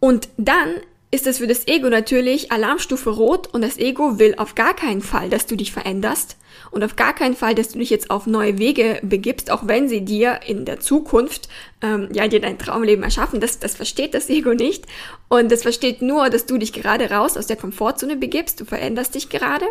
Und 0.00 0.28
dann 0.36 0.76
ist 1.10 1.26
es 1.26 1.38
für 1.38 1.46
das 1.46 1.68
Ego 1.68 1.88
natürlich 1.88 2.50
Alarmstufe 2.50 3.10
rot 3.10 3.46
und 3.52 3.62
das 3.62 3.78
Ego 3.78 4.18
will 4.18 4.34
auf 4.38 4.54
gar 4.54 4.74
keinen 4.74 5.02
Fall, 5.02 5.30
dass 5.30 5.46
du 5.46 5.54
dich 5.54 5.72
veränderst 5.72 6.36
und 6.72 6.82
auf 6.82 6.96
gar 6.96 7.14
keinen 7.14 7.36
Fall, 7.36 7.54
dass 7.54 7.68
du 7.68 7.78
dich 7.78 7.90
jetzt 7.90 8.10
auf 8.10 8.26
neue 8.26 8.58
Wege 8.58 8.98
begibst, 9.02 9.50
auch 9.50 9.68
wenn 9.68 9.88
sie 9.88 10.04
dir 10.04 10.40
in 10.46 10.64
der 10.64 10.80
Zukunft 10.80 11.48
ähm, 11.80 12.08
ja 12.12 12.26
dir 12.26 12.40
dein 12.40 12.58
Traumleben 12.58 13.04
erschaffen. 13.04 13.40
Das, 13.40 13.60
das 13.60 13.76
versteht 13.76 14.14
das 14.14 14.28
Ego 14.28 14.54
nicht 14.54 14.84
und 15.28 15.52
das 15.52 15.62
versteht 15.62 16.02
nur, 16.02 16.28
dass 16.28 16.46
du 16.46 16.58
dich 16.58 16.72
gerade 16.72 17.10
raus 17.10 17.36
aus 17.36 17.46
der 17.46 17.56
Komfortzone 17.56 18.16
begibst. 18.16 18.60
Du 18.60 18.64
veränderst 18.64 19.14
dich 19.14 19.28
gerade 19.28 19.66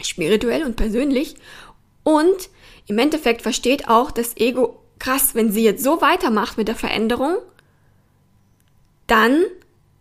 spirituell 0.00 0.64
und 0.64 0.76
persönlich 0.76 1.36
und 2.02 2.48
im 2.86 2.98
Endeffekt 2.98 3.42
versteht 3.42 3.88
auch 3.88 4.10
das 4.10 4.36
Ego 4.36 4.80
krass, 4.98 5.34
wenn 5.34 5.52
sie 5.52 5.64
jetzt 5.64 5.84
so 5.84 6.00
weitermacht 6.00 6.56
mit 6.56 6.68
der 6.68 6.76
Veränderung, 6.76 7.36
dann 9.06 9.42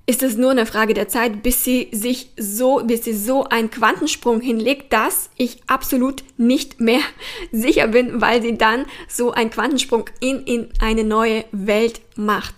ist 0.08 0.22
es 0.22 0.38
nur 0.38 0.52
eine 0.52 0.66
Frage 0.66 0.94
der 0.94 1.08
Zeit, 1.08 1.42
bis 1.42 1.64
sie 1.64 1.90
sich 1.92 2.30
so, 2.38 2.84
bis 2.84 3.04
sie 3.04 3.16
so 3.16 3.46
einen 3.46 3.72
Quantensprung 3.72 4.40
hinlegt, 4.40 4.94
dass 4.94 5.30
ich 5.36 5.62
absolut 5.66 6.24
nicht 6.38 6.80
mehr 6.80 7.00
sicher 7.52 7.88
bin, 7.88 8.22
weil 8.22 8.42
sie 8.42 8.58
dann 8.58 8.86
so 9.08 9.32
einen 9.32 9.50
Quantensprung 9.50 10.10
in, 10.20 10.44
in 10.44 10.70
eine 10.80 11.04
neue 11.04 11.46
Welt 11.52 12.02
macht. 12.16 12.54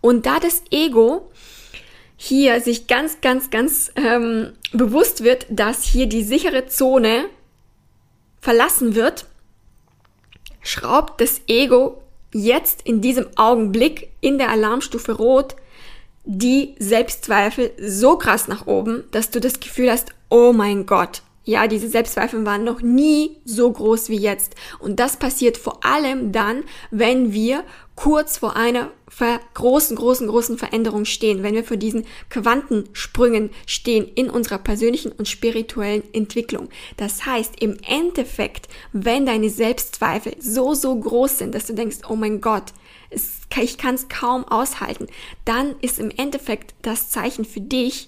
Und 0.00 0.26
da 0.26 0.40
das 0.40 0.62
Ego 0.70 1.30
hier 2.16 2.60
sich 2.60 2.88
ganz, 2.88 3.20
ganz, 3.20 3.50
ganz 3.50 3.92
ähm, 3.94 4.52
bewusst 4.72 5.22
wird, 5.22 5.46
dass 5.50 5.84
hier 5.84 6.06
die 6.06 6.24
sichere 6.24 6.66
Zone 6.66 7.26
verlassen 8.40 8.96
wird, 8.96 9.26
schraubt 10.62 11.20
das 11.20 11.42
Ego 11.46 12.02
jetzt 12.32 12.82
in 12.82 13.00
diesem 13.00 13.26
Augenblick 13.36 14.10
in 14.20 14.38
der 14.38 14.50
Alarmstufe 14.50 15.12
Rot 15.12 15.54
die 16.30 16.74
Selbstzweifel 16.78 17.72
so 17.80 18.18
krass 18.18 18.48
nach 18.48 18.66
oben, 18.66 19.04
dass 19.12 19.30
du 19.30 19.40
das 19.40 19.60
Gefühl 19.60 19.90
hast, 19.90 20.10
oh 20.28 20.52
mein 20.52 20.84
Gott, 20.84 21.22
ja, 21.44 21.66
diese 21.66 21.88
Selbstzweifel 21.88 22.44
waren 22.44 22.64
noch 22.64 22.82
nie 22.82 23.38
so 23.46 23.72
groß 23.72 24.10
wie 24.10 24.18
jetzt. 24.18 24.54
Und 24.78 25.00
das 25.00 25.16
passiert 25.16 25.56
vor 25.56 25.82
allem 25.82 26.30
dann, 26.30 26.64
wenn 26.90 27.32
wir 27.32 27.64
kurz 27.94 28.36
vor 28.36 28.56
einer 28.56 28.90
großen, 29.54 29.96
großen, 29.96 30.28
großen 30.28 30.58
Veränderung 30.58 31.06
stehen, 31.06 31.42
wenn 31.42 31.54
wir 31.54 31.64
vor 31.64 31.78
diesen 31.78 32.04
Quantensprüngen 32.28 33.48
stehen 33.64 34.06
in 34.14 34.28
unserer 34.28 34.58
persönlichen 34.58 35.10
und 35.10 35.26
spirituellen 35.26 36.02
Entwicklung. 36.12 36.68
Das 36.98 37.24
heißt, 37.24 37.54
im 37.62 37.78
Endeffekt, 37.88 38.68
wenn 38.92 39.24
deine 39.24 39.48
Selbstzweifel 39.48 40.36
so, 40.38 40.74
so 40.74 40.94
groß 40.94 41.38
sind, 41.38 41.54
dass 41.54 41.66
du 41.66 41.72
denkst, 41.72 42.00
oh 42.10 42.16
mein 42.16 42.42
Gott, 42.42 42.74
es, 43.10 43.40
ich 43.60 43.78
kann 43.78 43.94
es 43.94 44.08
kaum 44.08 44.44
aushalten, 44.44 45.06
dann 45.44 45.76
ist 45.80 45.98
im 45.98 46.10
Endeffekt 46.10 46.74
das 46.82 47.10
Zeichen 47.10 47.44
für 47.44 47.60
dich, 47.60 48.06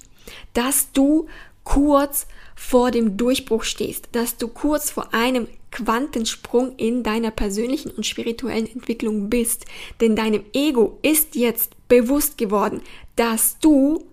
dass 0.52 0.92
du 0.92 1.28
kurz 1.64 2.26
vor 2.54 2.90
dem 2.90 3.16
Durchbruch 3.16 3.64
stehst, 3.64 4.08
dass 4.12 4.36
du 4.36 4.48
kurz 4.48 4.90
vor 4.90 5.14
einem 5.14 5.48
Quantensprung 5.70 6.74
in 6.76 7.02
deiner 7.02 7.30
persönlichen 7.30 7.90
und 7.90 8.06
spirituellen 8.06 8.66
Entwicklung 8.66 9.30
bist. 9.30 9.66
Denn 10.00 10.16
deinem 10.16 10.44
Ego 10.52 10.98
ist 11.02 11.36
jetzt 11.36 11.72
bewusst 11.88 12.38
geworden, 12.38 12.82
dass 13.16 13.58
du 13.60 14.04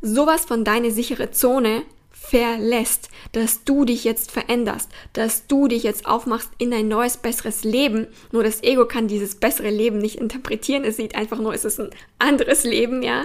sowas 0.00 0.44
von 0.44 0.64
deine 0.64 0.90
sichere 0.90 1.30
Zone 1.30 1.82
verlässt, 2.28 3.10
dass 3.32 3.64
du 3.64 3.84
dich 3.84 4.04
jetzt 4.04 4.30
veränderst, 4.30 4.90
dass 5.12 5.46
du 5.46 5.68
dich 5.68 5.82
jetzt 5.82 6.06
aufmachst 6.06 6.50
in 6.58 6.72
ein 6.72 6.88
neues, 6.88 7.16
besseres 7.16 7.64
Leben. 7.64 8.06
Nur 8.32 8.42
das 8.42 8.62
Ego 8.62 8.86
kann 8.86 9.08
dieses 9.08 9.34
bessere 9.36 9.70
Leben 9.70 9.98
nicht 9.98 10.16
interpretieren. 10.16 10.84
Es 10.84 10.96
sieht 10.96 11.14
einfach 11.14 11.38
nur, 11.38 11.54
es 11.54 11.64
ist 11.64 11.80
ein 11.80 11.90
anderes 12.18 12.64
Leben, 12.64 13.02
ja. 13.02 13.24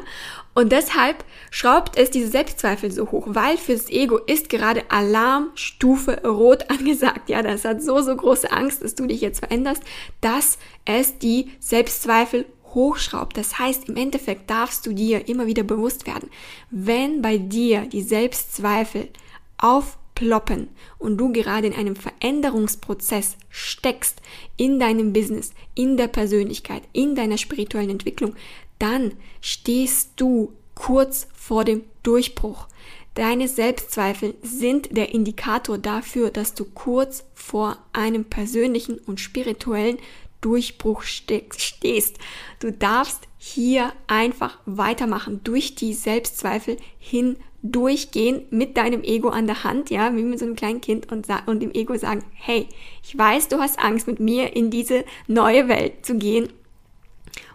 Und 0.54 0.72
deshalb 0.72 1.24
schraubt 1.52 1.98
es 1.98 2.12
diese 2.12 2.28
Selbstzweifel 2.28 2.92
so 2.92 3.12
hoch, 3.12 3.28
weil 3.30 3.58
fürs 3.58 3.90
Ego 3.90 4.18
ist 4.18 4.50
gerade 4.50 4.84
Alarmstufe 4.90 6.22
rot 6.28 6.66
angesagt. 6.70 7.30
Ja, 7.30 7.42
das 7.42 7.66
hat 7.66 7.82
so, 7.82 8.02
so 8.02 8.16
große 8.16 8.52
Angst, 8.52 8.84
dass 8.84 8.96
du 8.96 9.06
dich 9.06 9.22
jetzt 9.22 9.40
veränderst, 9.40 9.84
dass 10.22 10.58
es 10.86 11.18
die 11.20 11.52
Selbstzweifel 11.60 12.46
hochschraubt. 12.74 13.38
Das 13.38 13.60
heißt, 13.60 13.90
im 13.90 13.96
Endeffekt 13.96 14.50
darfst 14.50 14.86
du 14.86 14.94
dir 14.94 15.28
immer 15.28 15.48
wieder 15.48 15.64
bewusst 15.64 16.08
werden, 16.08 16.30
wenn 16.70 17.22
bei 17.22 17.38
dir 17.38 17.86
die 17.86 18.02
Selbstzweifel 18.02 19.10
aufploppen 19.58 20.70
und 20.98 21.18
du 21.18 21.32
gerade 21.32 21.68
in 21.68 21.74
einem 21.74 21.96
Veränderungsprozess 21.96 23.38
steckst 23.50 24.22
in 24.58 24.80
deinem 24.80 25.14
Business, 25.14 25.54
in 25.76 25.98
der 25.98 26.08
Persönlichkeit, 26.08 26.84
in 26.94 27.16
deiner 27.16 27.38
spirituellen 27.38 27.90
Entwicklung, 27.90 28.36
dann 28.80 29.14
stehst 29.42 30.12
du 30.16 30.54
kurz 30.76 31.28
vor 31.36 31.66
dem 31.66 31.84
Durchbruch. 32.04 32.68
Deine 33.16 33.50
Selbstzweifel 33.50 34.36
sind 34.42 34.96
der 34.96 35.14
Indikator 35.14 35.78
dafür, 35.78 36.30
dass 36.30 36.54
du 36.54 36.64
kurz 36.64 37.26
vor 37.34 37.78
einem 37.92 38.24
persönlichen 38.24 38.98
und 38.98 39.20
spirituellen 39.20 39.98
Durchbruch 40.42 41.04
stehst. 41.04 42.18
Du 42.60 42.72
darfst 42.72 43.28
hier 43.38 43.94
einfach 44.08 44.58
weitermachen, 44.66 45.42
durch 45.44 45.76
die 45.76 45.94
Selbstzweifel 45.94 46.78
hindurchgehen 47.00 48.46
mit 48.50 48.78
deinem 48.78 49.04
Ego 49.04 49.30
an 49.30 49.48
der 49.48 49.64
Hand, 49.64 49.90
ja, 49.90 50.16
wie 50.16 50.24
mit 50.24 50.40
so 50.40 50.46
einem 50.46 50.56
kleinen 50.56 50.82
Kind 50.82 51.12
und, 51.12 51.28
und 51.46 51.60
dem 51.62 51.72
Ego 51.74 51.96
sagen, 51.98 52.24
hey, 52.34 52.68
ich 53.04 53.18
weiß, 53.18 53.48
du 53.48 53.60
hast 53.60 53.80
Angst, 53.80 54.08
mit 54.08 54.20
mir 54.20 54.56
in 54.56 54.70
diese 54.70 55.06
neue 55.28 55.68
Welt 55.68 56.06
zu 56.06 56.18
gehen. 56.18 56.50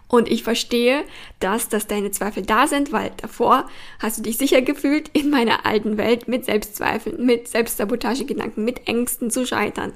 Und 0.07 0.29
ich 0.29 0.43
verstehe, 0.43 1.03
dass, 1.39 1.67
dass 1.67 1.87
deine 1.87 2.11
Zweifel 2.11 2.43
da 2.43 2.67
sind, 2.67 2.91
weil 2.91 3.11
davor 3.17 3.67
hast 3.99 4.19
du 4.19 4.21
dich 4.21 4.37
sicher 4.37 4.61
gefühlt 4.61 5.09
in 5.13 5.31
meiner 5.31 5.65
alten 5.65 5.97
Welt 5.97 6.27
mit 6.27 6.45
Selbstzweifeln, 6.45 7.25
mit 7.25 7.47
Selbstsabotagegedanken, 7.47 8.63
mit 8.63 8.87
Ängsten 8.87 9.31
zu 9.31 9.47
scheitern. 9.47 9.93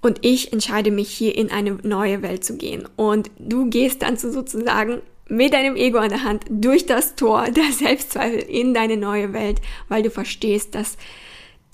Und 0.00 0.18
ich 0.22 0.52
entscheide 0.52 0.90
mich 0.90 1.10
hier 1.10 1.34
in 1.34 1.50
eine 1.50 1.72
neue 1.82 2.22
Welt 2.22 2.44
zu 2.44 2.56
gehen. 2.56 2.88
Und 2.96 3.30
du 3.38 3.68
gehst 3.68 4.02
dann 4.02 4.16
so 4.16 4.30
sozusagen 4.30 5.00
mit 5.28 5.52
deinem 5.52 5.76
Ego 5.76 5.98
an 5.98 6.10
der 6.10 6.22
Hand 6.22 6.44
durch 6.48 6.86
das 6.86 7.16
Tor 7.16 7.50
der 7.50 7.72
Selbstzweifel 7.72 8.40
in 8.40 8.74
deine 8.74 8.96
neue 8.96 9.32
Welt, 9.32 9.60
weil 9.88 10.02
du 10.02 10.10
verstehst, 10.10 10.74
dass 10.74 10.96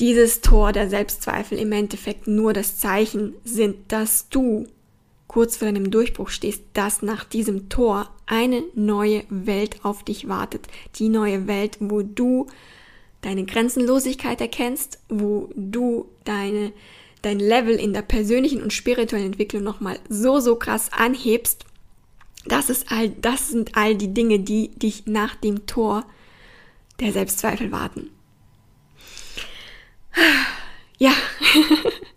dieses 0.00 0.40
Tor 0.40 0.72
der 0.72 0.88
Selbstzweifel 0.88 1.58
im 1.58 1.72
Endeffekt 1.72 2.26
nur 2.26 2.52
das 2.52 2.78
Zeichen 2.78 3.34
sind, 3.44 3.76
dass 3.88 4.28
du 4.30 4.66
kurz 5.28 5.56
vor 5.56 5.66
deinem 5.66 5.90
Durchbruch 5.90 6.28
stehst, 6.28 6.62
dass 6.74 7.02
nach 7.02 7.24
diesem 7.24 7.68
Tor 7.68 8.11
eine 8.26 8.62
neue 8.74 9.24
Welt 9.30 9.85
auf 9.85 10.02
dich 10.04 10.28
wartet. 10.28 10.66
Die 10.96 11.08
neue 11.08 11.46
Welt, 11.46 11.78
wo 11.80 12.02
du 12.02 12.46
deine 13.22 13.44
Grenzenlosigkeit 13.44 14.40
erkennst, 14.40 14.98
wo 15.08 15.50
du 15.54 16.06
deine 16.24 16.72
dein 17.22 17.38
Level 17.38 17.76
in 17.76 17.92
der 17.92 18.02
persönlichen 18.02 18.62
und 18.62 18.72
spirituellen 18.72 19.26
Entwicklung 19.26 19.62
nochmal 19.62 19.98
so, 20.08 20.40
so 20.40 20.56
krass 20.56 20.90
anhebst, 20.92 21.64
das 22.44 22.70
ist 22.70 22.90
all, 22.90 23.11
das 23.11 23.48
sind 23.48 23.76
all 23.76 23.94
die 23.94 24.12
Dinge, 24.12 24.40
die 24.40 24.68
dich 24.70 25.06
nach 25.06 25.37
dem 25.37 25.66
Tor 25.66 26.04
der 27.00 27.12
Selbstzweifel 27.12 27.70
warten. 27.70 28.11
Ja, 30.98 31.12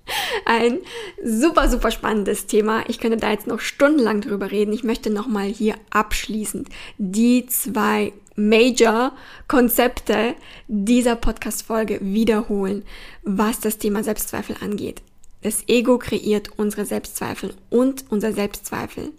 ein 0.46 0.80
super, 1.24 1.70
super 1.70 1.92
spannendes 1.92 2.46
Thema. 2.46 2.84
Ich 2.88 3.00
könnte 3.00 3.18
da 3.18 3.32
jetzt 3.32 3.48
noch 3.48 3.60
stundenlang 3.60 4.22
drüber 4.22 4.52
reden. 4.52 4.74
Ich 4.74 4.84
möchte 4.84 5.10
nochmal 5.10 5.48
hier 5.48 5.76
abschließend 5.90 6.70
die 6.98 7.46
zwei 7.48 8.14
Major-Konzepte 8.36 10.36
dieser 10.68 11.16
Podcast-Folge 11.16 12.00
wiederholen, 12.02 12.84
was 13.24 13.60
das 13.60 13.78
Thema 13.78 14.04
Selbstzweifel 14.04 14.58
angeht. 14.62 15.02
Das 15.42 15.64
Ego 15.68 15.98
kreiert 15.98 16.50
unsere 16.58 16.86
Selbstzweifel 16.86 17.54
und 17.70 18.06
unser 18.10 18.34
Selbstzweifel. 18.34 19.12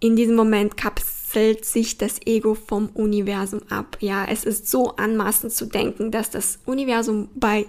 In 0.00 0.16
diesem 0.16 0.34
Moment 0.34 0.76
kapselt 0.76 1.64
sich 1.64 1.98
das 1.98 2.20
Ego 2.24 2.54
vom 2.54 2.88
Universum 2.94 3.60
ab. 3.68 3.98
Ja, 4.00 4.24
es 4.24 4.44
ist 4.44 4.70
so 4.70 4.96
anmaßend 4.96 5.52
zu 5.52 5.66
denken, 5.66 6.10
dass 6.10 6.30
das 6.30 6.58
Universum 6.64 7.28
bei 7.34 7.66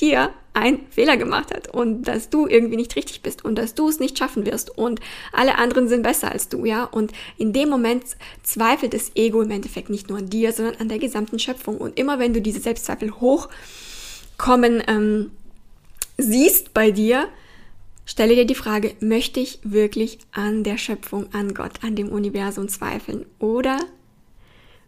dir 0.00 0.30
einen 0.56 0.86
Fehler 0.90 1.18
gemacht 1.18 1.54
hat 1.54 1.68
und 1.74 2.04
dass 2.04 2.30
du 2.30 2.46
irgendwie 2.46 2.76
nicht 2.76 2.96
richtig 2.96 3.20
bist 3.20 3.44
und 3.44 3.56
dass 3.56 3.74
du 3.74 3.88
es 3.88 4.00
nicht 4.00 4.18
schaffen 4.18 4.46
wirst 4.46 4.76
und 4.76 5.00
alle 5.32 5.58
anderen 5.58 5.86
sind 5.86 6.02
besser 6.02 6.32
als 6.32 6.48
du, 6.48 6.64
ja. 6.64 6.84
Und 6.84 7.12
in 7.36 7.52
dem 7.52 7.68
Moment 7.68 8.04
zweifelt 8.42 8.94
das 8.94 9.12
Ego 9.14 9.42
im 9.42 9.50
Endeffekt 9.50 9.90
nicht 9.90 10.08
nur 10.08 10.18
an 10.18 10.30
dir, 10.30 10.52
sondern 10.52 10.76
an 10.76 10.88
der 10.88 10.98
gesamten 10.98 11.38
Schöpfung. 11.38 11.76
Und 11.76 11.98
immer 11.98 12.18
wenn 12.18 12.32
du 12.32 12.40
diese 12.40 12.60
Selbstzweifel 12.60 13.12
hochkommen 13.20 14.82
ähm, 14.86 15.30
siehst 16.16 16.72
bei 16.72 16.90
dir, 16.90 17.28
stelle 18.06 18.34
dir 18.34 18.46
die 18.46 18.54
Frage, 18.54 18.94
möchte 19.00 19.40
ich 19.40 19.60
wirklich 19.62 20.18
an 20.32 20.64
der 20.64 20.78
Schöpfung, 20.78 21.26
an 21.34 21.52
Gott, 21.52 21.82
an 21.82 21.96
dem 21.96 22.08
Universum 22.08 22.68
zweifeln? 22.68 23.26
Oder 23.38 23.78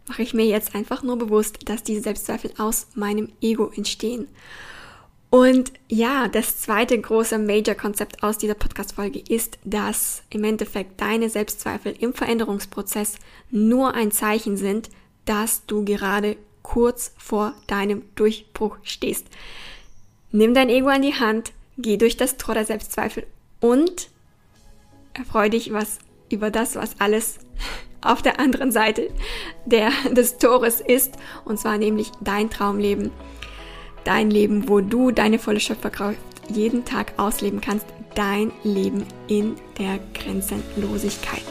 mache 0.09 0.23
ich 0.23 0.33
mir 0.33 0.47
jetzt 0.47 0.75
einfach 0.75 1.03
nur 1.03 1.19
bewusst, 1.19 1.69
dass 1.69 1.83
diese 1.83 2.01
Selbstzweifel 2.01 2.53
aus 2.57 2.87
meinem 2.95 3.29
Ego 3.43 3.71
entstehen? 3.77 4.29
Und 5.31 5.73
ja, 5.89 6.27
das 6.29 6.59
zweite 6.59 6.99
große 6.99 7.39
Major-Konzept 7.39 8.23
aus 8.23 8.39
dieser 8.39 8.55
Podcast-Folge 8.55 9.19
ist, 9.29 9.59
dass 9.65 10.23
im 10.31 10.43
Endeffekt 10.43 11.01
deine 11.01 11.29
Selbstzweifel 11.29 11.95
im 11.99 12.15
Veränderungsprozess 12.15 13.17
nur 13.51 13.95
ein 13.95 14.11
Zeichen 14.11 14.57
sind, 14.57 14.89
dass 15.27 15.67
du 15.67 15.85
gerade 15.85 16.37
kurz 16.63 17.13
vor 17.19 17.53
deinem 17.67 18.03
Durchbruch 18.15 18.79
stehst. 18.83 19.27
Nimm 20.33 20.55
dein 20.55 20.71
Ego 20.71 20.89
an 20.89 21.03
die 21.03 21.15
Hand, 21.15 21.53
geh 21.77 21.99
durch 21.99 22.17
das 22.17 22.39
Tor 22.39 22.55
der 22.55 22.65
Selbstzweifel 22.65 23.27
und 23.61 24.09
erfreue 25.13 25.51
dich 25.51 25.73
was 25.73 25.99
über 26.31 26.51
das, 26.51 26.77
was 26.77 27.01
alles 27.01 27.39
auf 28.01 28.23
der 28.23 28.39
anderen 28.39 28.73
Seite 28.73 29.11
der, 29.67 29.91
des 30.11 30.39
Tores 30.39 30.81
ist, 30.81 31.15
und 31.45 31.59
zwar 31.59 31.77
nämlich 31.77 32.13
dein 32.21 32.49
Traumleben 32.49 33.11
dein 34.05 34.31
Leben, 34.31 34.69
wo 34.69 34.81
du 34.81 35.11
deine 35.11 35.39
volle 35.39 35.61
Schöpferkraft 35.61 36.19
jeden 36.49 36.85
Tag 36.85 37.13
ausleben 37.17 37.61
kannst, 37.61 37.87
dein 38.15 38.53
Leben 38.65 39.05
in 39.27 39.55
der 39.79 39.99
Grenzenlosigkeit. 40.15 41.45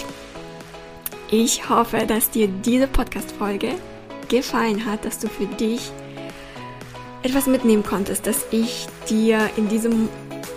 Ich 1.30 1.70
hoffe, 1.70 2.06
dass 2.08 2.30
dir 2.30 2.48
diese 2.48 2.88
Podcast-Folge 2.88 3.72
gefallen 4.30 4.86
hat, 4.86 5.06
dass 5.06 5.20
du 5.20 5.28
für 5.28 5.46
dich 5.46 5.92
etwas 7.24 7.48
mitnehmen 7.48 7.84
konntest, 7.84 8.26
dass 8.28 8.46
ich 8.52 8.88
dir 9.10 9.50
in 9.58 9.68
diesem 9.68 10.10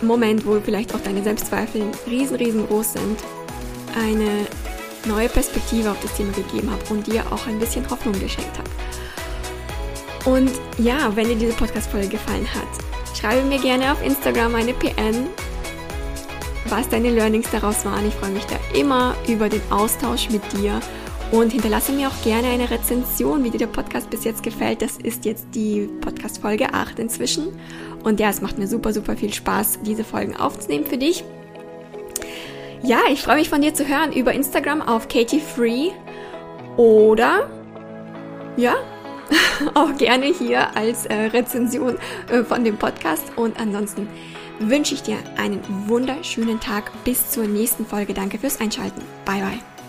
Moment, 0.03 0.47
wo 0.47 0.59
vielleicht 0.61 0.95
auch 0.95 1.01
deine 1.01 1.23
Selbstzweifel 1.23 1.83
riesen, 2.07 2.37
riesengroß 2.37 2.93
sind, 2.95 3.19
eine 3.97 4.47
neue 5.07 5.29
Perspektive 5.29 5.91
auf 5.91 6.01
das 6.03 6.15
Thema 6.17 6.33
gegeben 6.33 6.71
habe 6.71 6.83
und 6.91 7.07
dir 7.07 7.25
auch 7.33 7.47
ein 7.47 7.59
bisschen 7.59 7.89
Hoffnung 7.91 8.15
geschenkt 8.15 8.59
habe. 8.59 8.71
Und 10.25 10.51
ja, 10.79 11.15
wenn 11.15 11.29
dir 11.29 11.37
diese 11.37 11.53
Podcast-Folge 11.53 12.09
gefallen 12.09 12.47
hat, 12.55 13.19
schreibe 13.19 13.47
mir 13.47 13.59
gerne 13.59 13.93
auf 13.93 14.05
Instagram 14.05 14.55
eine 14.55 14.73
PN 14.73 15.29
was 16.71 16.89
deine 16.89 17.11
Learnings 17.11 17.51
daraus 17.51 17.85
waren. 17.85 18.07
Ich 18.07 18.15
freue 18.15 18.31
mich 18.31 18.45
da 18.45 18.57
immer 18.79 19.17
über 19.29 19.49
den 19.49 19.63
Austausch 19.71 20.31
mit 20.31 20.43
dir 20.53 20.81
und 21.33 21.53
hinterlasse 21.53 21.93
mir 21.93 22.09
auch 22.09 22.23
gerne 22.23 22.49
eine 22.49 22.71
Rezension, 22.71 23.45
wie 23.45 23.51
dir 23.51 23.59
der 23.59 23.67
Podcast 23.67 24.11
bis 24.11 24.25
jetzt 24.25 24.43
gefällt. 24.43 24.83
Das 24.83 24.97
ist 24.97 25.25
jetzt 25.25 25.47
die 25.55 25.89
Podcast-Folge 26.01 26.75
8 26.75 26.99
inzwischen. 26.99 27.59
Und 28.03 28.21
ja, 28.21 28.31
es 28.31 28.41
macht 28.41 28.59
mir 28.59 28.67
super, 28.67 28.93
super 28.93 29.17
viel 29.17 29.33
Spaß, 29.33 29.81
diese 29.83 30.05
Folgen 30.05 30.37
aufzunehmen 30.37 30.87
für 30.87 30.99
dich. 30.99 31.25
Ja, 32.83 32.99
ich 33.13 33.21
freue 33.21 33.37
mich 33.37 33.51
von 33.51 33.61
dir 33.61 33.75
zu 33.75 33.87
hören 33.87 34.13
über 34.13 34.33
Instagram 34.33 34.81
auf 34.81 35.09
Katie 35.09 35.41
Free 35.41 35.91
oder 36.77 37.51
ja, 38.57 38.75
auch 39.75 39.97
gerne 39.97 40.27
hier 40.27 40.77
als 40.77 41.07
äh, 41.07 41.15
Rezension 41.15 41.97
äh, 42.31 42.43
von 42.43 42.65
dem 42.65 42.77
Podcast. 42.77 43.33
Und 43.37 43.59
ansonsten 43.61 44.09
wünsche 44.59 44.95
ich 44.95 45.03
dir 45.03 45.17
einen 45.37 45.61
wunderschönen 45.87 46.61
Tag 46.61 46.93
bis 47.05 47.31
zur 47.31 47.47
nächsten 47.47 47.87
Folge. 47.87 48.15
Danke 48.15 48.39
fürs 48.39 48.61
Einschalten. 48.61 49.03
Bye 49.25 49.41
bye. 49.41 49.80